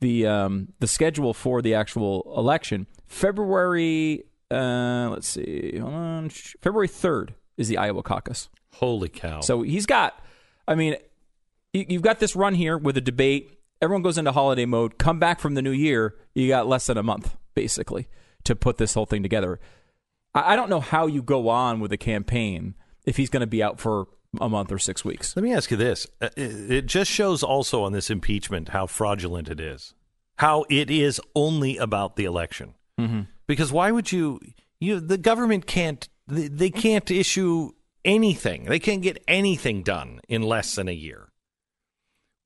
the 0.00 0.26
um, 0.26 0.68
the 0.80 0.86
schedule 0.86 1.32
for 1.32 1.62
the 1.62 1.74
actual 1.74 2.30
election. 2.36 2.86
February. 3.06 4.24
Uh, 4.50 5.08
let's 5.10 5.28
see. 5.28 5.78
Hold 5.80 5.94
on. 5.94 6.28
February 6.28 6.88
third 6.88 7.34
is 7.56 7.68
the 7.68 7.78
Iowa 7.78 8.02
caucus. 8.02 8.48
Holy 8.74 9.08
cow! 9.08 9.40
So 9.40 9.62
he's 9.62 9.86
got, 9.86 10.22
I 10.68 10.74
mean, 10.74 10.96
you- 11.72 11.86
you've 11.88 12.02
got 12.02 12.20
this 12.20 12.36
run 12.36 12.54
here 12.54 12.76
with 12.76 12.96
a 12.98 13.00
debate. 13.00 13.58
Everyone 13.80 14.02
goes 14.02 14.18
into 14.18 14.32
holiday 14.32 14.66
mode. 14.66 14.98
Come 14.98 15.18
back 15.18 15.40
from 15.40 15.54
the 15.54 15.62
new 15.62 15.70
year, 15.72 16.14
you 16.34 16.48
got 16.48 16.66
less 16.68 16.86
than 16.86 16.96
a 16.98 17.02
month, 17.02 17.34
basically, 17.54 18.08
to 18.44 18.54
put 18.54 18.76
this 18.76 18.92
whole 18.94 19.06
thing 19.06 19.22
together. 19.22 19.58
I 20.34 20.52
I 20.52 20.56
don't 20.56 20.68
know 20.68 20.80
how 20.80 21.06
you 21.06 21.22
go 21.22 21.48
on 21.48 21.80
with 21.80 21.90
a 21.92 21.96
campaign 21.96 22.74
if 23.06 23.16
he's 23.16 23.30
going 23.30 23.40
to 23.40 23.46
be 23.46 23.62
out 23.62 23.80
for 23.80 24.08
a 24.40 24.48
month 24.48 24.72
or 24.72 24.78
six 24.78 25.04
weeks. 25.04 25.36
Let 25.36 25.42
me 25.42 25.54
ask 25.54 25.70
you 25.70 25.76
this: 25.76 26.06
Uh, 26.20 26.28
it 26.36 26.86
just 26.86 27.10
shows 27.10 27.42
also 27.42 27.82
on 27.82 27.92
this 27.92 28.10
impeachment 28.10 28.70
how 28.70 28.86
fraudulent 28.86 29.48
it 29.48 29.60
is, 29.60 29.94
how 30.36 30.64
it 30.68 30.90
is 30.90 31.20
only 31.34 31.76
about 31.76 32.16
the 32.16 32.24
election. 32.24 32.74
Mm-hmm. 32.98 33.22
Because 33.46 33.72
why 33.72 33.90
would 33.90 34.12
you? 34.12 34.40
You 34.80 35.00
the 35.00 35.18
government 35.18 35.66
can't. 35.66 36.08
They 36.28 36.70
can't 36.70 37.10
issue 37.10 37.70
anything. 38.04 38.64
They 38.64 38.78
can't 38.78 39.02
get 39.02 39.22
anything 39.28 39.82
done 39.82 40.20
in 40.28 40.42
less 40.42 40.74
than 40.74 40.88
a 40.88 40.92
year. 40.92 41.28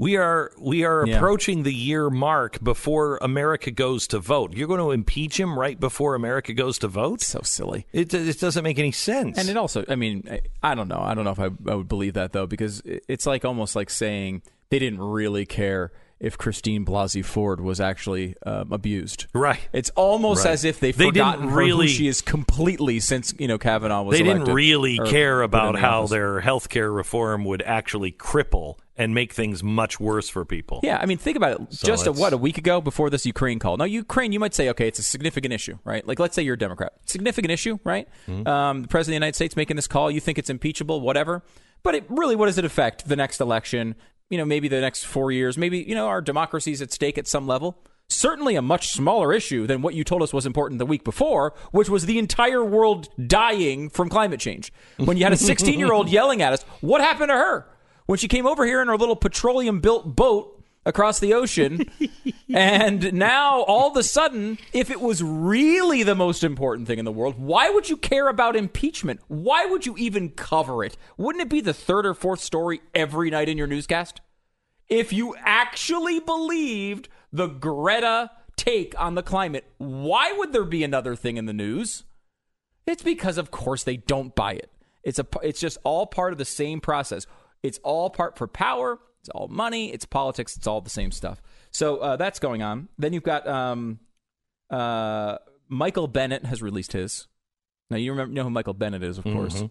We 0.01 0.17
are 0.17 0.51
we 0.59 0.83
are 0.85 1.07
Yeah. 1.07 1.17
approaching 1.17 1.63
the 1.63 1.75
year 1.75 2.09
mark 2.09 2.59
before 2.65 3.19
America 3.21 3.71
goes 3.71 4.07
to 4.09 4.19
vote. 4.19 4.55
You're 4.55 4.67
going 4.67 4.81
to 4.81 4.93
impeach 4.93 5.39
him 5.39 5.59
right 5.59 5.79
before 5.79 6.15
America 6.15 6.55
goes 6.55 6.79
to 6.79 6.89
vote. 6.89 7.21
So 7.21 7.41
silly. 7.45 7.87
It, 7.93 8.15
it 8.15 8.41
doesn't 8.41 8.65
make 8.65 8.79
any 8.79 8.93
sense. 8.93 9.37
And 9.37 9.51
it 9.51 9.59
also, 9.59 9.85
I 9.91 9.97
mean, 9.97 10.27
I, 10.63 10.71
I 10.71 10.75
don't 10.75 10.89
know. 10.89 11.01
I 11.03 11.13
don't 11.13 11.25
know 11.25 11.33
if 11.33 11.39
I, 11.39 11.51
I 11.71 11.75
would 11.75 11.89
believe 11.89 12.15
that 12.15 12.33
though, 12.33 12.47
because 12.47 12.81
it's 12.87 13.27
like 13.27 13.45
almost 13.45 13.77
like 13.77 13.91
saying 13.91 14.41
they 14.71 14.79
didn't 14.79 15.01
really 15.01 15.45
care 15.45 15.93
if 16.19 16.37
Christine 16.39 16.85
Blasey 16.87 17.25
Ford 17.25 17.61
was 17.61 17.79
actually 17.81 18.37
um, 18.47 18.73
abused. 18.73 19.27
Right. 19.35 19.61
It's 19.73 19.91
almost 19.97 20.45
Right. 20.47 20.53
as 20.53 20.65
if 20.65 20.81
they've 20.81 20.97
They 20.97 21.07
forgotten 21.07 21.51
really- 21.51 21.87
who 21.89 21.93
she 21.93 22.09
is 22.09 22.23
completely 22.23 23.01
since 23.01 23.35
you 23.39 23.49
know 23.49 23.59
Kavanaugh 23.59 24.03
was. 24.03 24.17
they 24.19 24.23
didn't 24.25 24.45
really 24.53 24.99
care 24.99 25.43
about 25.43 25.79
how 25.79 26.01
office. 26.01 26.11
their 26.11 26.41
health 26.41 26.69
care 26.71 26.91
reform 26.91 27.45
would 27.45 27.61
actually 27.63 28.13
cripple 28.13 28.77
and 29.01 29.15
make 29.15 29.33
things 29.33 29.63
much 29.63 29.99
worse 29.99 30.29
for 30.29 30.45
people. 30.45 30.81
Yeah, 30.83 30.99
I 31.01 31.07
mean, 31.07 31.17
think 31.17 31.39
about 31.39 31.59
it. 31.59 31.73
So 31.73 31.87
Just 31.87 32.07
a, 32.07 32.13
what 32.13 32.35
a 32.35 32.37
week 32.37 32.59
ago 32.59 32.83
before 32.83 33.09
this 33.09 33.25
Ukraine 33.25 33.59
call. 33.59 33.79
Now, 33.79 33.87
Ukraine, 33.87 34.31
you 34.31 34.39
might 34.39 34.53
say, 34.53 34.69
okay, 34.69 34.87
it's 34.87 34.99
a 34.99 35.03
significant 35.03 35.55
issue, 35.55 35.79
right? 35.85 36.07
Like, 36.07 36.19
let's 36.19 36.35
say 36.35 36.43
you're 36.43 36.55
a 36.55 36.59
Democrat, 36.59 36.93
significant 37.07 37.51
issue, 37.51 37.79
right? 37.83 38.07
Mm-hmm. 38.29 38.47
Um, 38.47 38.83
the 38.83 38.89
president 38.89 39.15
of 39.15 39.21
the 39.21 39.25
United 39.25 39.37
States 39.37 39.57
making 39.57 39.77
this 39.77 39.87
call, 39.87 40.11
you 40.11 40.21
think 40.21 40.39
it's 40.39 40.51
impeachable, 40.51 41.01
whatever. 41.01 41.43
But 41.83 41.95
it 41.95 42.05
really, 42.11 42.37
what 42.37 42.45
does 42.45 42.59
it 42.59 42.67
affect 42.67 43.09
the 43.09 43.17
next 43.17 43.41
election? 43.41 43.95
You 44.29 44.37
know, 44.37 44.45
maybe 44.45 44.69
the 44.69 44.83
next 44.83 45.05
four 45.05 45.33
years, 45.33 45.57
maybe 45.57 45.79
you 45.79 45.95
know, 45.95 46.07
our 46.07 46.21
democracy 46.21 46.73
is 46.73 46.83
at 46.83 46.93
stake 46.93 47.17
at 47.17 47.27
some 47.27 47.47
level. 47.47 47.79
Certainly, 48.09 48.57
a 48.57 48.63
much 48.63 48.89
smaller 48.89 49.33
issue 49.33 49.67
than 49.67 49.81
what 49.81 49.95
you 49.95 50.05
told 50.05 50.21
us 50.21 50.35
was 50.35 50.45
important 50.45 50.79
the 50.79 50.85
week 50.85 51.05
before, 51.05 51.55
which 51.71 51.89
was 51.89 52.05
the 52.05 52.19
entire 52.19 52.63
world 52.63 53.09
dying 53.27 53.89
from 53.89 54.11
climate 54.11 54.41
change. 54.41 54.75
When 54.99 55.17
you 55.17 55.25
had 55.25 55.33
a 55.33 55.39
16 55.39 55.79
year 55.79 55.91
old 55.91 56.11
yelling 56.11 56.43
at 56.43 56.53
us, 56.53 56.65
what 56.83 57.01
happened 57.01 57.31
to 57.31 57.37
her? 57.37 57.67
When 58.11 58.19
she 58.19 58.27
came 58.27 58.45
over 58.45 58.67
here 58.67 58.83
in 58.83 58.89
her 58.89 58.97
little 58.97 59.15
petroleum 59.15 59.79
built 59.79 60.17
boat 60.17 60.61
across 60.85 61.21
the 61.21 61.33
ocean. 61.33 61.89
and 62.53 63.13
now, 63.13 63.61
all 63.63 63.89
of 63.89 63.97
a 63.97 64.03
sudden, 64.03 64.59
if 64.73 64.91
it 64.91 65.01
was 65.01 65.23
really 65.23 66.03
the 66.03 66.17
most 66.17 66.43
important 66.43 66.89
thing 66.89 66.99
in 66.99 67.05
the 67.05 67.13
world, 67.13 67.39
why 67.39 67.71
would 67.71 67.89
you 67.89 67.97
care 67.97 68.27
about 68.27 68.57
impeachment? 68.57 69.21
Why 69.29 69.65
would 69.65 69.87
you 69.87 69.97
even 69.97 70.31
cover 70.31 70.83
it? 70.83 70.97
Wouldn't 71.19 71.43
it 71.43 71.49
be 71.49 71.61
the 71.61 71.73
third 71.73 72.05
or 72.05 72.15
fourth 72.15 72.41
story 72.41 72.81
every 72.97 73.31
night 73.31 73.49
in 73.49 73.57
your 73.57 73.69
newscast? 73.69 74.21
If 74.89 75.13
you 75.13 75.37
actually 75.39 76.19
believed 76.19 77.09
the 77.33 77.47
Greta 77.47 78.33
take 78.57 79.01
on 79.01 79.15
the 79.15 79.23
climate, 79.23 79.71
why 79.79 80.33
would 80.33 80.53
there 80.53 80.65
be 80.65 80.83
another 80.83 81.15
thing 81.15 81.37
in 81.37 81.47
the 81.47 81.53
news? 81.53 82.03
It's 82.89 83.05
because, 83.05 83.39
of 83.39 83.53
course, 83.53 83.85
they 83.85 83.99
don't 83.99 84.35
buy 84.35 84.55
it. 84.55 84.69
It's 85.03 85.19
a. 85.19 85.27
It's 85.43 85.61
just 85.61 85.79
all 85.85 86.07
part 86.07 86.33
of 86.33 86.39
the 86.39 86.45
same 86.45 86.81
process. 86.81 87.27
It's 87.63 87.79
all 87.83 88.11
part 88.11 88.37
for 88.37 88.47
power. 88.47 88.99
It's 89.21 89.29
all 89.31 89.49
money. 89.49 89.93
It's 89.93 90.07
politics. 90.07 90.57
It's 90.57 90.67
all 90.67 90.81
the 90.81 90.91
same 90.91 91.11
stuff. 91.11 91.43
So 91.71 91.99
uh, 91.99 92.17
that's 92.17 92.39
going 92.39 92.63
on. 92.63 92.89
Then 92.99 93.13
you've 93.13 93.23
got 93.23 93.47
um, 93.47 94.01
uh, 94.71 95.39
Michael 95.69 96.09
Bennet 96.09 96.45
has 96.47 96.63
released 96.63 96.93
his. 96.93 97.29
Now 97.91 97.97
you 97.97 98.13
remember 98.13 98.35
know 98.35 98.45
who 98.45 98.51
Michael 98.51 98.75
Bennet 98.75 99.03
is, 99.03 99.19
of 99.19 99.25
course. 99.25 99.63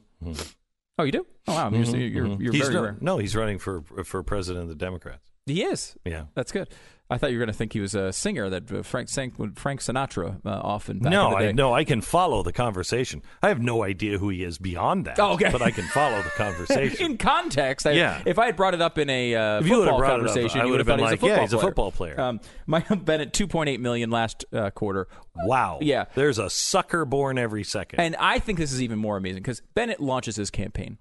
Oh, 0.98 1.04
you 1.04 1.12
do? 1.12 1.26
Oh, 1.48 1.54
wow. 1.54 1.70
You're, 1.72 1.84
you're, 1.84 2.28
you're, 2.28 2.42
you're 2.42 2.54
He's 2.54 2.68
very 2.68 2.92
no, 2.92 2.98
no, 3.00 3.18
he's 3.18 3.36
running 3.36 3.58
for 3.58 3.82
for 4.04 4.22
president 4.22 4.64
of 4.64 4.70
the 4.70 4.76
Democrats. 4.76 5.29
He 5.50 5.64
is. 5.64 5.96
Yeah. 6.06 6.26
That's 6.36 6.52
good. 6.52 6.70
I 7.12 7.18
thought 7.18 7.32
you 7.32 7.40
were 7.40 7.46
going 7.46 7.52
to 7.52 7.58
think 7.58 7.74
he 7.74 7.80
was 7.80 7.96
a 7.96 8.14
singer 8.14 8.52
that 8.52 8.72
uh, 8.72 8.84
Frank 8.84 9.10
sang 9.10 9.32
Frank 9.56 9.80
Sinatra 9.82 10.46
uh, 10.46 10.50
often. 10.50 11.00
Back 11.00 11.12
no, 11.12 11.26
in 11.30 11.34
the 11.34 11.40
day. 11.40 11.50
I, 11.50 11.52
no, 11.54 11.74
I 11.74 11.84
can 11.84 12.02
follow 12.02 12.44
the 12.44 12.54
conversation. 12.54 13.24
I 13.42 13.48
have 13.48 13.60
no 13.60 13.84
idea 13.84 14.20
who 14.20 14.30
he 14.30 14.44
is 14.44 14.60
beyond 14.60 15.06
that. 15.06 15.18
Oh, 15.20 15.34
okay. 15.34 15.50
But 15.52 15.64
I 15.64 15.72
can 15.72 15.86
follow 15.86 16.22
the 16.22 16.30
conversation. 16.38 17.04
In 17.14 17.18
context, 17.18 17.88
I, 17.88 17.94
Yeah. 17.94 18.22
if 18.28 18.38
I 18.38 18.46
had 18.46 18.56
brought 18.56 18.76
it 18.76 18.82
up 18.84 19.00
in 19.00 19.10
a 19.10 19.34
uh, 19.34 19.60
If 19.60 19.66
you 19.68 19.80
would've 19.80 19.86
football 19.96 20.04
up, 20.04 20.08
conversation, 20.20 20.62
I 20.62 20.66
you 20.66 20.70
would've 20.72 20.86
been 20.86 21.00
thought 21.00 21.06
like, 21.06 21.20
he's 21.20 21.30
a 21.30 21.34
yeah, 21.34 21.42
he's 21.42 21.54
a 21.54 21.58
player. 21.58 21.68
football 21.70 21.92
player. 21.92 22.22
Um, 22.22 22.42
Michael 22.68 22.98
Bennet, 22.98 23.34
two 23.34 23.48
point 23.48 23.70
eight 23.70 23.80
million 23.80 24.12
last 24.12 24.46
uh, 24.54 24.70
quarter. 24.70 25.08
wow. 25.36 25.80
Yeah. 25.82 26.06
There's 26.14 26.38
a 26.38 26.52
sucker 26.52 27.06
born 27.06 27.40
every 27.40 27.64
second. 27.64 28.02
And 28.02 28.16
I 28.18 28.38
think 28.38 28.60
this 28.60 28.72
is 28.72 28.84
even 28.84 29.00
more 29.00 29.18
amazing 29.18 29.42
because 29.42 29.64
Bennet 29.74 30.00
launches 30.00 30.36
his 30.36 30.52
campaign. 30.52 31.00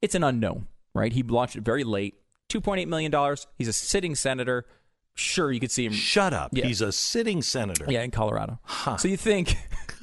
It's 0.00 0.14
an 0.14 0.24
unknown, 0.24 0.68
right? 0.94 1.12
He 1.12 1.22
launched 1.22 1.56
it 1.56 1.64
very 1.64 1.84
late. 1.84 2.14
$2.8 2.50 2.86
million. 2.86 3.36
He's 3.56 3.68
a 3.68 3.72
sitting 3.72 4.14
senator. 4.14 4.66
Sure, 5.14 5.52
you 5.52 5.60
could 5.60 5.70
see 5.70 5.86
him. 5.86 5.92
Shut 5.92 6.32
up. 6.32 6.50
Yeah. 6.52 6.66
He's 6.66 6.80
a 6.80 6.90
sitting 6.92 7.40
senator. 7.42 7.86
Yeah, 7.88 8.02
in 8.02 8.10
Colorado. 8.10 8.58
So 8.98 9.08
you 9.08 9.16
think, 9.16 9.56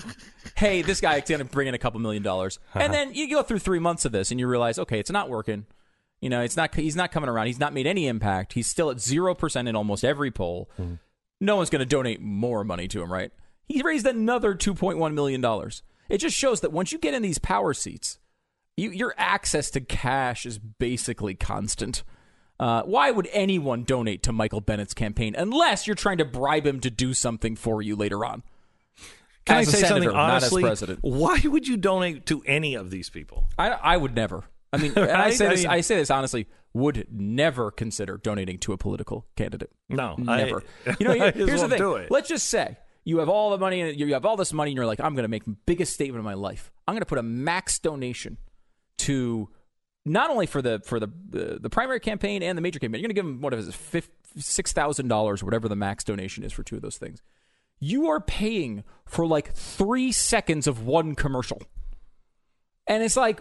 hey, 0.55 0.81
this 0.81 1.01
guy's 1.01 1.27
going 1.27 1.39
to 1.39 1.45
bring 1.45 1.67
in 1.67 1.73
a 1.73 1.77
couple 1.77 1.99
million 1.99 2.23
dollars. 2.23 2.59
And 2.73 2.83
uh-huh. 2.83 2.93
then 2.93 3.13
you 3.13 3.29
go 3.29 3.43
through 3.43 3.59
three 3.59 3.79
months 3.79 4.05
of 4.05 4.11
this 4.11 4.31
and 4.31 4.39
you 4.39 4.47
realize, 4.47 4.79
okay, 4.79 4.99
it's 4.99 5.11
not 5.11 5.29
working. 5.29 5.65
You 6.21 6.29
know, 6.29 6.41
it's 6.41 6.55
not. 6.55 6.73
He's 6.75 6.95
not 6.95 7.11
coming 7.11 7.29
around. 7.29 7.47
He's 7.47 7.59
not 7.59 7.73
made 7.73 7.87
any 7.87 8.07
impact. 8.07 8.53
He's 8.53 8.67
still 8.67 8.91
at 8.91 9.01
zero 9.01 9.33
percent 9.33 9.67
in 9.67 9.75
almost 9.75 10.05
every 10.05 10.29
poll. 10.29 10.69
Hmm. 10.77 10.95
No 11.39 11.55
one's 11.55 11.71
going 11.71 11.79
to 11.79 11.85
donate 11.85 12.21
more 12.21 12.63
money 12.63 12.87
to 12.89 13.01
him, 13.01 13.11
right? 13.11 13.31
He 13.67 13.81
raised 13.81 14.05
another 14.05 14.53
two 14.53 14.75
point 14.75 14.99
one 14.99 15.15
million 15.15 15.41
dollars. 15.41 15.81
It 16.09 16.19
just 16.19 16.37
shows 16.37 16.61
that 16.61 16.71
once 16.71 16.91
you 16.91 16.99
get 16.99 17.15
in 17.15 17.23
these 17.23 17.39
power 17.39 17.73
seats, 17.73 18.19
you, 18.77 18.91
your 18.91 19.15
access 19.17 19.71
to 19.71 19.81
cash 19.81 20.45
is 20.45 20.59
basically 20.59 21.33
constant. 21.33 22.03
Uh, 22.61 22.83
why 22.83 23.09
would 23.09 23.27
anyone 23.33 23.83
donate 23.83 24.21
to 24.23 24.31
Michael 24.31 24.61
Bennet's 24.61 24.93
campaign 24.93 25.33
unless 25.35 25.87
you're 25.87 25.95
trying 25.95 26.19
to 26.19 26.25
bribe 26.25 26.65
him 26.67 26.79
to 26.81 26.91
do 26.91 27.13
something 27.13 27.55
for 27.55 27.81
you 27.81 27.95
later 27.95 28.23
on? 28.23 28.43
Can 29.45 29.57
As 29.57 29.67
I 29.69 29.71
say 29.71 29.77
senator, 29.87 30.03
something 30.11 30.17
honestly? 30.19 30.61
president. 30.61 30.99
Why 31.01 31.39
would 31.43 31.67
you 31.67 31.75
donate 31.75 32.27
to 32.27 32.43
any 32.45 32.75
of 32.75 32.91
these 32.91 33.09
people? 33.09 33.47
I, 33.57 33.69
I 33.71 33.97
would 33.97 34.15
never. 34.15 34.43
I 34.71 34.77
mean, 34.77 34.93
and 34.95 35.09
I 35.09 35.23
Right? 35.25 35.33
say 35.33 35.47
I 35.47 35.49
this. 35.49 35.59
mean- 35.61 35.69
I 35.71 35.81
say 35.81 35.95
this 35.95 36.11
honestly. 36.11 36.47
Would 36.73 37.07
never 37.11 37.69
consider 37.71 38.17
donating 38.17 38.57
to 38.59 38.71
a 38.71 38.77
political 38.77 39.25
candidate. 39.35 39.71
No, 39.89 40.15
I- 40.27 40.37
never. 40.37 40.63
you 40.99 41.05
know, 41.07 41.11
I 41.11 41.17
here- 41.17 41.31
just 41.31 41.47
here's 41.49 41.61
the 41.63 41.69
thing. 41.69 42.07
Let's 42.11 42.29
just 42.29 42.47
say 42.47 42.77
you 43.03 43.17
have 43.17 43.27
all 43.27 43.49
the 43.49 43.57
money, 43.57 43.81
and 43.81 43.99
you 43.99 44.13
have 44.13 44.25
all 44.25 44.37
this 44.37 44.53
money, 44.53 44.69
and 44.71 44.75
you're 44.77 44.85
like, 44.85 45.01
I'm 45.01 45.15
going 45.15 45.23
to 45.23 45.27
make 45.29 45.43
the 45.45 45.55
biggest 45.65 45.93
statement 45.93 46.19
of 46.19 46.23
my 46.25 46.35
life. 46.35 46.71
I'm 46.87 46.93
going 46.93 47.01
to 47.01 47.05
put 47.07 47.17
a 47.17 47.23
max 47.23 47.79
donation 47.79 48.37
to 48.99 49.49
not 50.05 50.29
only 50.29 50.45
for 50.45 50.61
the 50.61 50.81
for 50.83 50.99
the 50.99 51.09
the, 51.29 51.69
primary 51.69 51.99
campaign 51.99 52.41
and 52.43 52.57
the 52.57 52.61
major 52.61 52.79
campaign. 52.79 53.01
You're 53.01 53.07
going 53.07 53.15
to 53.15 53.21
give 53.21 53.25
them 53.25 53.41
what 53.41 53.53
is 53.53 53.67
it, 53.93 54.09
six 54.37 54.71
thousand 54.73 55.07
dollars, 55.07 55.43
whatever 55.43 55.67
the 55.67 55.75
max 55.75 56.03
donation 56.03 56.43
is 56.43 56.51
for 56.51 56.63
two 56.63 56.75
of 56.75 56.81
those 56.81 56.97
things. 56.97 57.21
You 57.79 58.09
are 58.09 58.19
paying 58.19 58.83
for 59.05 59.25
like 59.25 59.53
three 59.53 60.11
seconds 60.11 60.67
of 60.67 60.85
one 60.85 61.15
commercial. 61.15 61.61
And 62.87 63.03
it's 63.03 63.17
like, 63.17 63.39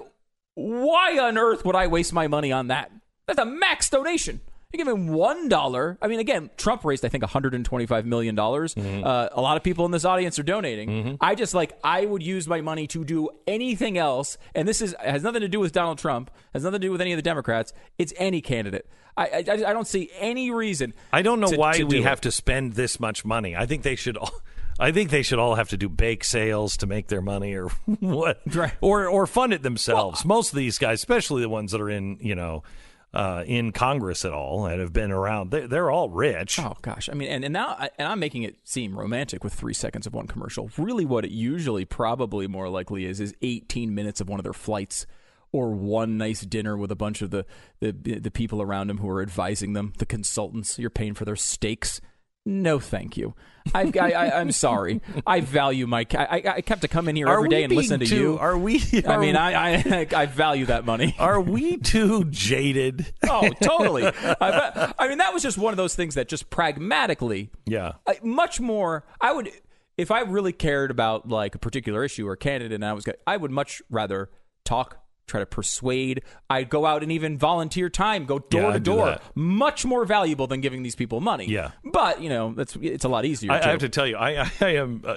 why 0.55 1.19
on 1.19 1.37
earth 1.37 1.65
would 1.65 1.77
I 1.77 1.87
waste 1.87 2.13
my 2.13 2.27
money 2.27 2.53
on 2.53 2.69
that? 2.69 2.91
That's 3.27 3.39
a 3.39 3.45
max 3.45 3.91
donation. 3.91 4.41
You're 4.73 4.89
him 4.89 5.09
one 5.09 5.49
dollar. 5.49 5.99
I 6.01 6.07
mean, 6.07 6.21
again, 6.21 6.49
Trump 6.57 6.85
raised 6.85 7.05
I 7.05 7.09
think 7.09 7.23
125 7.23 8.07
million 8.07 8.35
dollars. 8.37 8.77
Uh, 8.77 9.29
a 9.33 9.41
lot 9.41 9.57
of 9.57 9.63
people 9.65 9.85
in 9.85 9.91
this 9.91 10.05
audience 10.05 10.39
are 10.39 10.45
donating. 10.45 11.19
I 11.21 11.35
just 11.35 11.55
like 11.55 11.73
I 11.83 12.07
would 12.07 12.23
use 12.23 12.47
my 12.47 12.61
money 12.61 12.87
to 12.89 13.05
do 13.05 13.31
anything 13.49 13.99
else, 13.99 14.39
and 14.55 14.69
this 14.69 14.81
is 14.81 14.95
has 15.01 15.23
nothing 15.25 15.41
to 15.41 15.49
do 15.49 15.59
with 15.59 15.73
Donald 15.73 15.99
Trump. 15.99 16.31
Has 16.55 16.63
nothing 16.63 16.81
to 16.81 16.87
do 16.87 16.93
with 16.93 17.01
any 17.01 17.13
of 17.13 17.17
the 17.19 17.23
Democrats. 17.23 17.73
It's 17.99 18.13
any 18.17 18.41
candidate. 18.41 18.89
I 19.17 19.25
I, 19.27 19.39
I 19.39 19.73
don't 19.73 19.89
see 19.89 20.09
any 20.19 20.53
reason. 20.53 20.95
I 21.13 21.23
don't 21.23 21.41
know 21.41 21.49
to- 21.49 21.57
why 21.57 21.73
to 21.79 21.85
we 21.85 22.03
have 22.03 22.19
it. 22.19 22.23
to 22.23 22.31
spend 22.31 22.75
this 22.75 23.01
much 23.01 23.25
money. 23.25 23.57
I 23.57 23.67
think 23.67 23.83
they 23.83 23.97
should 23.97 24.17
all. 24.17 24.31
I 24.79 24.93
think 24.93 25.11
they 25.11 25.23
should 25.23 25.39
all 25.39 25.57
have 25.57 25.69
to 25.71 25.77
do 25.77 25.91
bake 25.91 26.25
sales 26.25 26.79
to 26.79 26.87
make 26.87 27.09
their 27.09 27.21
money, 27.21 27.55
or 27.55 27.69
what, 28.01 28.41
Right. 28.47 28.73
or 28.81 29.09
or 29.09 29.27
fund 29.27 29.53
it 29.53 29.63
themselves. 29.63 30.25
Most 30.25 30.53
of 30.53 30.57
these 30.57 30.79
guys, 30.79 31.01
especially 31.01 31.43
the 31.43 31.51
ones 31.51 31.73
that 31.73 31.81
are 31.83 31.91
in, 31.91 32.17
you 32.23 32.35
know, 32.35 32.63
uh, 33.13 33.43
in 33.47 33.73
Congress 33.73 34.25
at 34.25 34.33
all 34.33 34.67
and 34.67 34.81
have 34.81 34.93
been 34.93 35.11
around, 35.11 35.51
they, 35.51 35.67
they're 35.67 35.91
all 35.91 36.09
rich. 36.11 36.59
Oh 36.61 36.77
gosh, 36.83 37.09
I 37.11 37.15
mean, 37.15 37.29
and, 37.29 37.45
and 37.45 37.53
now, 37.53 37.69
I- 37.79 37.91
and 37.99 38.07
I'm 38.09 38.21
making 38.21 38.45
it 38.45 38.57
seem 38.65 38.99
romantic 38.99 39.43
with 39.43 39.53
three 39.53 39.75
seconds 39.75 40.07
of 40.07 40.15
one 40.15 40.27
commercial. 40.27 40.71
Really, 40.79 41.05
what 41.05 41.25
it 41.25 41.31
usually, 41.33 41.85
probably 41.85 42.47
more 42.47 42.69
likely 42.69 43.05
is, 43.07 43.19
is 43.21 43.35
18 43.43 43.95
minutes 43.95 44.21
of 44.21 44.29
one 44.29 44.39
of 44.39 44.45
their 44.45 44.53
flights, 44.53 45.07
or 45.53 45.73
one 45.73 46.17
nice 46.17 46.43
dinner 46.43 46.77
with 46.77 46.93
a 46.93 46.97
bunch 46.97 47.23
of 47.23 47.31
the 47.31 47.45
the, 47.81 47.91
the 47.91 48.31
people 48.31 48.63
around 48.63 48.87
them 48.87 48.99
who 48.99 49.09
are 49.09 49.21
advising 49.21 49.73
them, 49.73 49.93
the 49.99 50.07
consultants. 50.07 50.79
You're 50.79 50.91
paying 50.91 51.15
for 51.15 51.25
their 51.25 51.35
steaks. 51.35 52.01
No, 52.47 52.79
thank 52.79 53.17
you. 53.17 53.35
I, 53.75 53.93
I, 54.01 54.11
I, 54.13 54.41
I'm 54.41 54.51
sorry. 54.53 55.03
I 55.27 55.41
value 55.43 55.87
my. 55.87 56.07
I, 56.17 56.43
I, 56.57 56.61
kept 56.63 56.81
to 56.81 56.89
come 56.89 57.09
in 57.09 57.15
here 57.17 57.29
Are 57.29 57.37
every 57.37 57.51
day 57.51 57.65
and 57.65 57.73
listen 57.73 58.01
to 58.01 58.07
too- 58.07 58.17
you. 58.17 58.39
Are 58.39 58.57
we? 58.57 58.77
I 59.07 59.19
mean, 59.19 59.35
we- 59.35 59.39
I, 59.39 59.75
I 59.75 60.07
I 60.17 60.27
value 60.27 60.67
that 60.67 60.87
money. 60.87 61.15
are 61.19 61.41
we 61.41 61.77
too 61.77 62.25
jaded? 62.25 63.13
Oh, 63.29 63.49
totally. 63.63 64.07
I, 64.07 64.93
I 64.99 65.09
mean, 65.09 65.19
that 65.19 65.35
was 65.35 65.43
just 65.43 65.59
one 65.59 65.73
of 65.75 65.77
those 65.77 65.95
things 65.95 66.15
that 66.15 66.29
just 66.29 66.49
pragmatically, 66.51 67.51
Yeah. 67.67 67.93
I, 68.07 68.19
much 68.23 68.61
more. 68.61 69.05
I 69.21 69.33
would, 69.33 69.51
if 69.99 70.11
I 70.11 70.21
really 70.21 70.53
cared 70.53 70.91
about 70.91 71.29
like 71.29 71.55
a 71.55 71.59
particular 71.59 72.03
issue 72.03 72.27
or 72.27 72.37
candidate, 72.37 72.73
and 72.73 72.85
I 72.85 72.95
was, 72.95 73.05
I 73.27 73.37
would 73.37 73.51
much 73.51 73.83
rather 73.91 74.31
talk, 74.65 75.00
try 75.31 75.41
to 75.41 75.47
persuade. 75.47 76.23
I'd 76.49 76.69
go 76.69 76.85
out 76.87 77.03
and 77.03 77.11
even 77.13 77.39
volunteer 77.39 77.89
time, 77.89 78.25
go 78.27 78.39
door 78.39 78.63
Yeah, 78.63 78.73
to 78.73 78.81
door. 78.81 79.19
Much 79.35 79.85
more 79.85 80.05
valuable 80.05 80.47
than 80.47 80.61
giving 80.61 80.83
these 80.83 80.97
people 80.97 81.21
money. 81.21 81.47
Yeah. 81.47 81.71
but 81.85 82.21
you 82.21 82.29
know, 82.29 82.53
that's 82.55 82.77
it's 82.81 83.05
a 83.05 83.09
lot 83.09 83.25
easier. 83.25 83.53
I, 83.53 83.61
I 83.61 83.69
have 83.69 83.81
to 83.81 83.89
tell 83.89 84.07
you, 84.07 84.17
I, 84.17 84.43
I, 84.43 84.51
I 84.61 84.69
am. 84.77 85.03
Uh, 85.07 85.17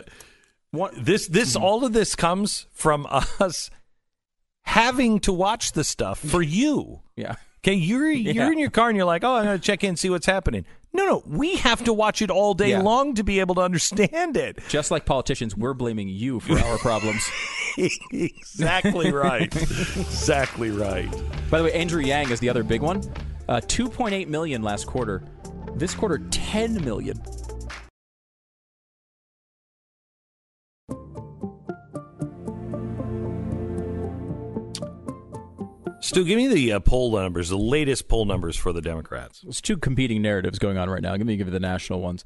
this, 0.98 1.28
this, 1.28 1.56
all 1.56 1.86
of 1.86 1.94
this 1.94 2.16
comes 2.16 2.66
from 2.72 3.06
us 3.40 3.70
having 4.64 5.20
to 5.20 5.34
watch 5.34 5.74
the 5.74 5.84
stuff 5.84 6.20
for 6.20 6.42
you. 6.42 7.02
yeah. 7.16 7.36
Okay, 7.66 7.76
you're 7.76 8.12
you're 8.12 8.34
Yeah. 8.48 8.52
in 8.52 8.60
your 8.60 8.70
car 8.70 8.90
and 8.90 8.98
you're 8.98 9.06
like, 9.06 9.24
oh, 9.24 9.36
I'm 9.36 9.46
going 9.46 9.58
to 9.58 9.64
check 9.64 9.84
in, 9.86 9.96
see 9.96 10.10
what's 10.10 10.26
happening. 10.26 10.66
No, 10.96 11.06
no, 11.06 11.24
we 11.26 11.56
have 11.56 11.84
to 11.86 11.94
watch 11.94 12.22
it 12.22 12.30
all 12.30 12.54
day 12.54 12.70
Yeah. 12.70 12.82
long 12.82 13.16
to 13.16 13.24
be 13.24 13.40
able 13.40 13.56
to 13.56 13.62
understand 13.62 14.38
it. 14.38 14.60
Just 14.70 14.92
like 14.92 15.06
politicians, 15.06 15.58
we're 15.58 15.74
blaming 15.74 16.08
you 16.08 16.40
for 16.40 16.58
our 16.60 16.78
problems. 16.78 17.28
exactly 18.12 19.12
right. 19.12 19.54
exactly 19.56 20.70
right. 20.70 21.10
By 21.50 21.58
the 21.60 21.64
way, 21.66 21.74
Andrew 21.74 22.02
Yang 22.02 22.32
is 22.32 22.40
the 22.40 22.50
other 22.50 22.64
big 22.64 22.82
one. 22.82 23.02
Uh, 23.50 23.60
2.8 23.62 24.28
million 24.28 24.62
last 24.62 24.86
quarter. 24.86 25.24
This 25.76 25.96
quarter, 25.96 26.20
10 26.30 26.84
million. 26.86 27.20
Stu, 36.04 36.26
give 36.26 36.36
me 36.36 36.50
the 36.50 36.74
uh, 36.74 36.80
poll 36.82 37.14
numbers, 37.18 37.48
the 37.48 37.58
latest 37.58 38.10
poll 38.10 38.26
numbers 38.26 38.58
for 38.58 38.74
the 38.74 38.82
Democrats. 38.82 39.40
There's 39.40 39.62
two 39.62 39.78
competing 39.78 40.22
narratives 40.22 40.60
going 40.60 40.78
on 40.78 40.90
right 40.90 41.02
now. 41.02 41.12
Let 41.12 41.22
me 41.22 41.38
give 41.38 41.48
you 41.48 41.54
the 41.54 41.62
national 41.62 42.02
ones. 42.02 42.26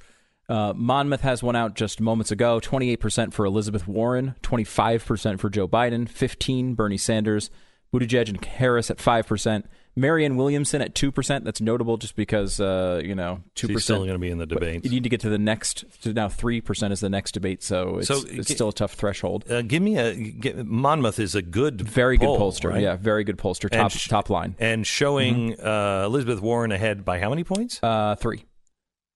Uh, 0.49 0.73
Monmouth 0.75 1.21
has 1.21 1.43
one 1.43 1.55
out 1.55 1.75
just 1.75 2.01
moments 2.01 2.31
ago 2.31 2.59
28% 2.59 3.33
for 3.33 3.45
Elizabeth 3.45 3.87
Warren, 3.87 4.33
25% 4.41 5.39
for 5.39 5.51
Joe 5.51 5.67
Biden, 5.67 6.09
15 6.09 6.73
Bernie 6.73 6.97
Sanders, 6.97 7.51
Buttigieg 7.93 8.29
and 8.29 8.43
Harris 8.43 8.89
at 8.89 8.97
5%, 8.97 9.65
Marianne 9.97 10.37
Williamson 10.37 10.81
at 10.81 10.93
2%. 10.93 11.43
That's 11.43 11.59
notable 11.59 11.97
just 11.97 12.15
because, 12.15 12.59
uh, 12.61 13.01
you 13.03 13.15
know, 13.15 13.41
2%. 13.55 13.67
She's 13.71 13.83
still 13.83 13.97
going 13.97 14.11
to 14.13 14.19
be 14.19 14.29
in 14.29 14.37
the 14.37 14.45
debate. 14.45 14.85
You 14.85 14.91
need 14.91 15.03
to 15.03 15.09
get 15.09 15.19
to 15.21 15.29
the 15.29 15.37
next, 15.39 15.83
to 16.03 16.13
now 16.13 16.27
3% 16.27 16.91
is 16.91 16.99
the 16.99 17.09
next 17.09 17.31
debate, 17.33 17.63
so 17.63 17.97
it's, 17.97 18.07
So, 18.07 18.17
it's 18.29 18.47
g- 18.47 18.53
still 18.53 18.69
a 18.69 18.73
tough 18.73 18.93
threshold. 18.93 19.49
Uh, 19.51 19.63
give 19.63 19.81
me 19.81 19.97
a 19.97 20.53
Monmouth 20.63 21.19
is 21.19 21.33
a 21.35 21.41
good, 21.41 21.81
Very 21.81 22.17
good 22.17 22.27
poll, 22.27 22.39
pollster. 22.39 22.69
right? 22.69 22.81
Yeah, 22.81 22.95
very 22.95 23.23
good 23.23 23.37
pollster. 23.37 23.69
Top, 23.69 23.91
sh- 23.91 24.07
top 24.07 24.29
line. 24.29 24.55
and 24.59 24.85
showing 24.87 25.59
uh, 25.59 26.03
Elizabeth 26.05 26.41
Warren 26.41 26.71
ahead 26.71 27.03
by 27.03 27.19
how 27.19 27.29
many 27.31 27.43
points? 27.43 27.79
Uh, 27.81 28.15
three. 28.15 28.45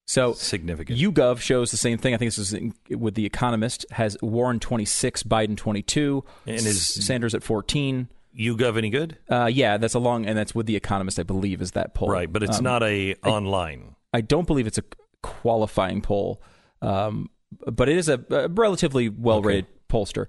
So 0.07 0.33
Significant. 0.33 0.99
YouGov 0.99 1.39
shows 1.39 1.71
the 1.71 1.77
same 1.77 1.97
thing. 1.97 2.13
I 2.13 2.17
think 2.17 2.27
this 2.27 2.37
is 2.39 2.53
in, 2.53 2.73
with 2.89 3.13
the 3.15 3.25
Economist 3.25 3.85
has 3.91 4.17
Warren 4.21 4.59
26, 4.59 5.23
Biden 5.23 5.55
22, 5.55 6.23
And 6.47 6.55
is- 6.57 7.05
Sanders 7.05 7.33
at 7.33 7.43
14. 7.43 8.09
YouGov 8.37 8.77
any 8.77 8.89
good? 8.89 9.17
Uh, 9.29 9.49
yeah, 9.51 9.77
that's 9.77 9.93
a 9.93 9.99
long, 9.99 10.25
and 10.25 10.37
that's 10.37 10.53
with 10.55 10.65
the 10.65 10.75
Economist, 10.75 11.19
I 11.19 11.23
believe, 11.23 11.61
is 11.61 11.71
that 11.71 11.93
poll. 11.93 12.09
Right, 12.09 12.31
but 12.31 12.43
it's 12.43 12.57
Um, 12.59 12.63
not 12.63 12.83
a 12.83 13.15
online. 13.23 13.95
I 14.13 14.21
don't 14.21 14.47
believe 14.47 14.67
it's 14.67 14.77
a 14.77 14.83
qualifying 15.21 16.01
poll, 16.01 16.41
um, 16.81 17.29
but 17.65 17.89
it 17.89 17.97
is 17.97 18.09
a, 18.09 18.23
a 18.29 18.47
relatively 18.49 19.09
well-rated 19.09 19.67
pollster. 19.89 20.27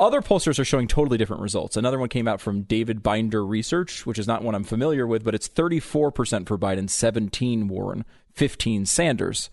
Other 0.00 0.20
pollsters 0.20 0.58
are 0.60 0.64
showing 0.64 0.86
totally 0.86 1.18
different 1.18 1.42
results. 1.42 1.76
Another 1.76 1.98
one 1.98 2.08
came 2.08 2.28
out 2.28 2.40
from 2.40 2.62
David 2.62 3.02
Binder 3.02 3.44
Research, 3.44 4.06
which 4.06 4.18
is 4.18 4.28
not 4.28 4.44
one 4.44 4.54
I'm 4.54 4.62
familiar 4.62 5.06
with, 5.08 5.24
but 5.24 5.34
it's 5.34 5.48
34% 5.48 6.46
for 6.46 6.56
Biden, 6.56 6.88
17 6.88 7.66
Warren, 7.66 8.04
15 8.34 8.86
Sanders. 8.86 9.50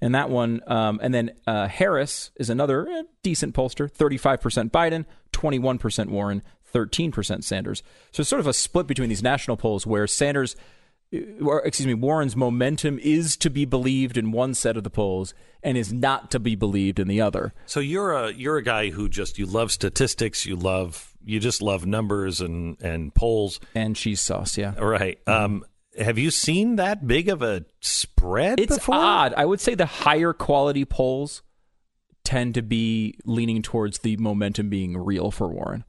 And 0.00 0.14
that 0.14 0.30
one. 0.30 0.60
Um, 0.68 1.00
and 1.02 1.12
then 1.12 1.32
uh, 1.48 1.66
Harris 1.66 2.30
is 2.36 2.48
another 2.48 2.86
eh, 2.88 3.02
decent 3.24 3.56
pollster 3.56 3.90
35% 3.90 4.70
Biden, 4.70 5.04
21% 5.32 6.10
Warren, 6.10 6.42
13% 6.72 7.44
Sanders. 7.44 7.82
So 8.12 8.20
it's 8.20 8.30
sort 8.30 8.40
of 8.40 8.46
a 8.46 8.52
split 8.52 8.86
between 8.86 9.08
these 9.08 9.22
national 9.22 9.56
polls 9.56 9.86
where 9.86 10.06
Sanders, 10.06 10.56
uh, 11.14 11.18
or 11.42 11.60
excuse 11.62 11.86
me, 11.86 11.94
Warren's 11.94 12.36
momentum 12.36 12.98
is 13.00 13.36
to 13.38 13.50
be 13.50 13.64
believed 13.64 14.16
in 14.16 14.32
one 14.32 14.54
set 14.54 14.76
of 14.76 14.84
the 14.84 14.90
polls 14.90 15.34
and 15.62 15.76
is 15.76 15.92
not 15.92 16.30
to 16.30 16.38
be 16.38 16.54
believed 16.54 16.98
in 16.98 17.08
the 17.08 17.20
other. 17.20 17.52
So 17.66 17.80
you're 17.80 18.12
a 18.12 18.32
you're 18.32 18.58
a 18.58 18.62
guy 18.62 18.90
who 18.90 19.08
just 19.08 19.38
you 19.38 19.46
love 19.46 19.72
statistics, 19.72 20.46
you 20.46 20.56
love 20.56 21.14
you 21.24 21.40
just 21.40 21.62
love 21.62 21.86
numbers 21.86 22.40
and 22.40 22.80
and 22.82 23.14
polls, 23.14 23.60
and 23.74 23.96
cheese 23.96 24.20
sauce. 24.20 24.56
Yeah, 24.56 24.74
right. 24.78 25.18
Um, 25.26 25.64
have 25.98 26.18
you 26.18 26.30
seen 26.30 26.76
that 26.76 27.06
big 27.06 27.28
of 27.28 27.42
a 27.42 27.64
spread? 27.80 28.60
It's 28.60 28.76
before? 28.76 28.94
odd. 28.94 29.34
I 29.36 29.44
would 29.44 29.60
say 29.60 29.74
the 29.74 29.86
higher 29.86 30.32
quality 30.32 30.84
polls 30.84 31.42
tend 32.24 32.54
to 32.54 32.62
be 32.62 33.18
leaning 33.24 33.62
towards 33.62 34.00
the 34.00 34.16
momentum 34.18 34.68
being 34.68 34.96
real 34.96 35.30
for 35.30 35.48
Warren. 35.48 35.84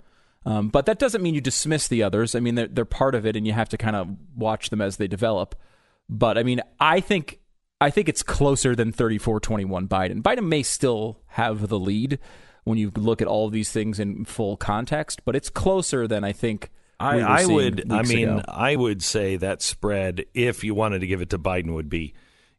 Um, 0.49 0.69
but 0.69 0.87
that 0.87 0.97
doesn't 0.97 1.21
mean 1.21 1.35
you 1.35 1.41
dismiss 1.41 1.87
the 1.87 2.01
others. 2.01 2.33
I 2.33 2.39
mean, 2.39 2.55
they're, 2.55 2.67
they're 2.67 2.85
part 2.85 3.13
of 3.13 3.23
it, 3.23 3.35
and 3.35 3.45
you 3.45 3.53
have 3.53 3.69
to 3.69 3.77
kind 3.77 3.95
of 3.95 4.09
watch 4.35 4.71
them 4.71 4.81
as 4.81 4.97
they 4.97 5.07
develop. 5.07 5.53
But 6.09 6.39
I 6.39 6.43
mean, 6.43 6.61
I 6.79 7.01
think 7.01 7.39
I 7.79 7.91
think 7.91 8.09
it's 8.09 8.23
closer 8.23 8.75
than 8.75 8.91
34-21 8.91 9.87
Biden. 9.87 10.23
Biden 10.23 10.47
may 10.47 10.63
still 10.63 11.19
have 11.27 11.67
the 11.67 11.77
lead 11.77 12.17
when 12.63 12.79
you 12.79 12.91
look 12.95 13.21
at 13.21 13.27
all 13.27 13.45
of 13.45 13.53
these 13.53 13.71
things 13.71 13.99
in 13.99 14.25
full 14.25 14.57
context, 14.57 15.21
but 15.23 15.35
it's 15.35 15.51
closer 15.51 16.07
than 16.07 16.23
I 16.23 16.31
think. 16.31 16.71
I, 16.99 17.19
I 17.19 17.45
would. 17.45 17.89
I 17.91 18.01
mean, 18.01 18.27
ago. 18.27 18.43
I 18.49 18.75
would 18.75 19.03
say 19.03 19.37
that 19.37 19.61
spread, 19.61 20.25
if 20.33 20.63
you 20.63 20.73
wanted 20.73 20.99
to 20.99 21.07
give 21.07 21.21
it 21.21 21.29
to 21.29 21.39
Biden, 21.39 21.75
would 21.75 21.89
be, 21.89 22.13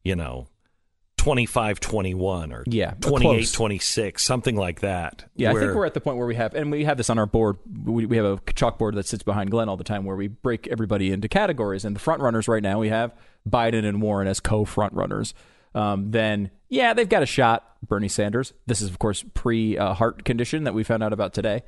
you 0.04 0.14
know, 0.14 0.46
25-21 1.20 2.52
or 2.52 2.64
Yeah, 2.66 2.94
28-26, 2.94 4.20
something 4.20 4.56
like 4.56 4.80
that. 4.80 5.24
Yeah, 5.36 5.50
I 5.50 5.54
think 5.54 5.74
we're 5.74 5.84
at 5.84 5.94
the 5.94 6.00
point 6.00 6.16
where 6.16 6.26
we 6.26 6.34
have, 6.36 6.54
and 6.54 6.70
we 6.70 6.84
have 6.84 6.96
this 6.96 7.10
on 7.10 7.18
our 7.18 7.26
board. 7.26 7.58
We, 7.84 8.06
we 8.06 8.16
have 8.16 8.24
a 8.24 8.36
chalkboard 8.38 8.94
that 8.94 9.06
sits 9.06 9.22
behind 9.22 9.50
Glenn 9.50 9.68
all 9.68 9.76
the 9.76 9.84
time, 9.84 10.04
where 10.04 10.16
we 10.16 10.28
break 10.28 10.66
everybody 10.68 11.12
into 11.12 11.28
categories. 11.28 11.84
And 11.84 11.94
the 11.94 12.00
front 12.00 12.22
runners 12.22 12.48
right 12.48 12.62
now, 12.62 12.78
we 12.78 12.88
have 12.88 13.14
Biden 13.48 13.84
and 13.84 14.00
Warren 14.00 14.28
as 14.28 14.40
co-front 14.40 14.94
runners. 14.94 15.34
Um, 15.74 16.10
then, 16.10 16.50
yeah, 16.68 16.94
they've 16.94 17.08
got 17.08 17.22
a 17.22 17.26
shot. 17.26 17.66
Bernie 17.86 18.08
Sanders. 18.08 18.52
This 18.66 18.80
is, 18.80 18.88
of 18.90 18.98
course, 18.98 19.24
pre 19.34 19.76
uh, 19.76 19.94
heart 19.94 20.24
condition 20.24 20.64
that 20.64 20.74
we 20.74 20.84
found 20.84 21.02
out 21.02 21.12
about 21.12 21.32
today. 21.32 21.62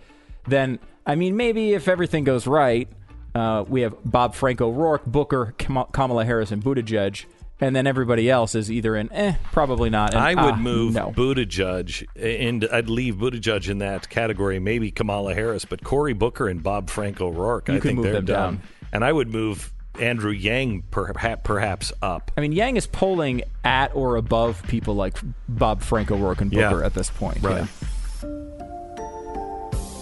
Then, 0.46 0.78
I 1.06 1.14
mean, 1.14 1.36
maybe 1.36 1.72
if 1.72 1.88
everything 1.88 2.24
goes 2.24 2.46
right, 2.46 2.88
uh, 3.34 3.64
we 3.66 3.82
have 3.82 3.94
Bob 4.04 4.34
Francis 4.34 4.62
O'Rourke, 4.62 5.06
Booker, 5.06 5.54
Kamala 5.58 6.24
Harris, 6.24 6.50
and 6.50 6.62
Buttigieg. 6.62 7.24
And 7.62 7.74
then 7.76 7.86
everybody 7.86 8.28
else 8.28 8.54
is 8.54 8.70
either 8.70 8.96
in, 8.96 9.12
eh, 9.12 9.34
probably 9.52 9.88
not. 9.88 10.14
And, 10.14 10.22
I 10.22 10.34
would 10.34 10.54
ah, 10.54 10.56
move 10.56 10.94
no. 10.94 11.12
Buttigieg, 11.12 12.06
and 12.16 12.66
I'd 12.72 12.88
leave 12.90 13.14
Buttigieg 13.14 13.68
in 13.68 13.78
that 13.78 14.08
category. 14.10 14.58
Maybe 14.58 14.90
Kamala 14.90 15.34
Harris, 15.34 15.64
but 15.64 15.84
Cory 15.84 16.12
Booker 16.12 16.48
and 16.48 16.62
Bob 16.62 16.90
Francis 16.90 17.22
O'Rourke, 17.22 17.68
You 17.68 17.76
I 17.76 17.80
think 17.80 17.96
move 17.96 18.04
they're 18.04 18.14
them 18.14 18.24
done. 18.24 18.54
down. 18.56 18.62
And 18.92 19.04
I 19.04 19.12
would 19.12 19.32
move 19.32 19.72
Andrew 20.00 20.32
Yang 20.32 20.82
perhaps, 20.90 21.42
perhaps 21.44 21.92
up. 22.02 22.30
I 22.36 22.40
mean, 22.40 22.52
Yang 22.52 22.76
is 22.78 22.86
polling 22.86 23.42
at 23.64 23.94
or 23.94 24.16
above 24.16 24.62
people 24.66 24.94
like 24.94 25.16
Bob 25.48 25.82
Francis 25.82 26.16
O'Rourke, 26.16 26.40
and 26.40 26.50
Booker 26.50 26.80
Yeah. 26.80 26.86
at 26.86 26.94
this 26.94 27.10
point. 27.10 27.42
Right. 27.42 27.58
Yeah. 27.58 27.66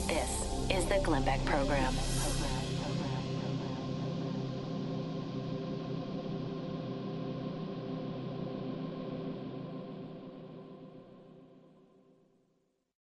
This 0.08 0.30
is 0.70 0.86
the 0.86 1.00
Glenn 1.02 1.24
Beck 1.24 1.44
Program. 1.44 1.92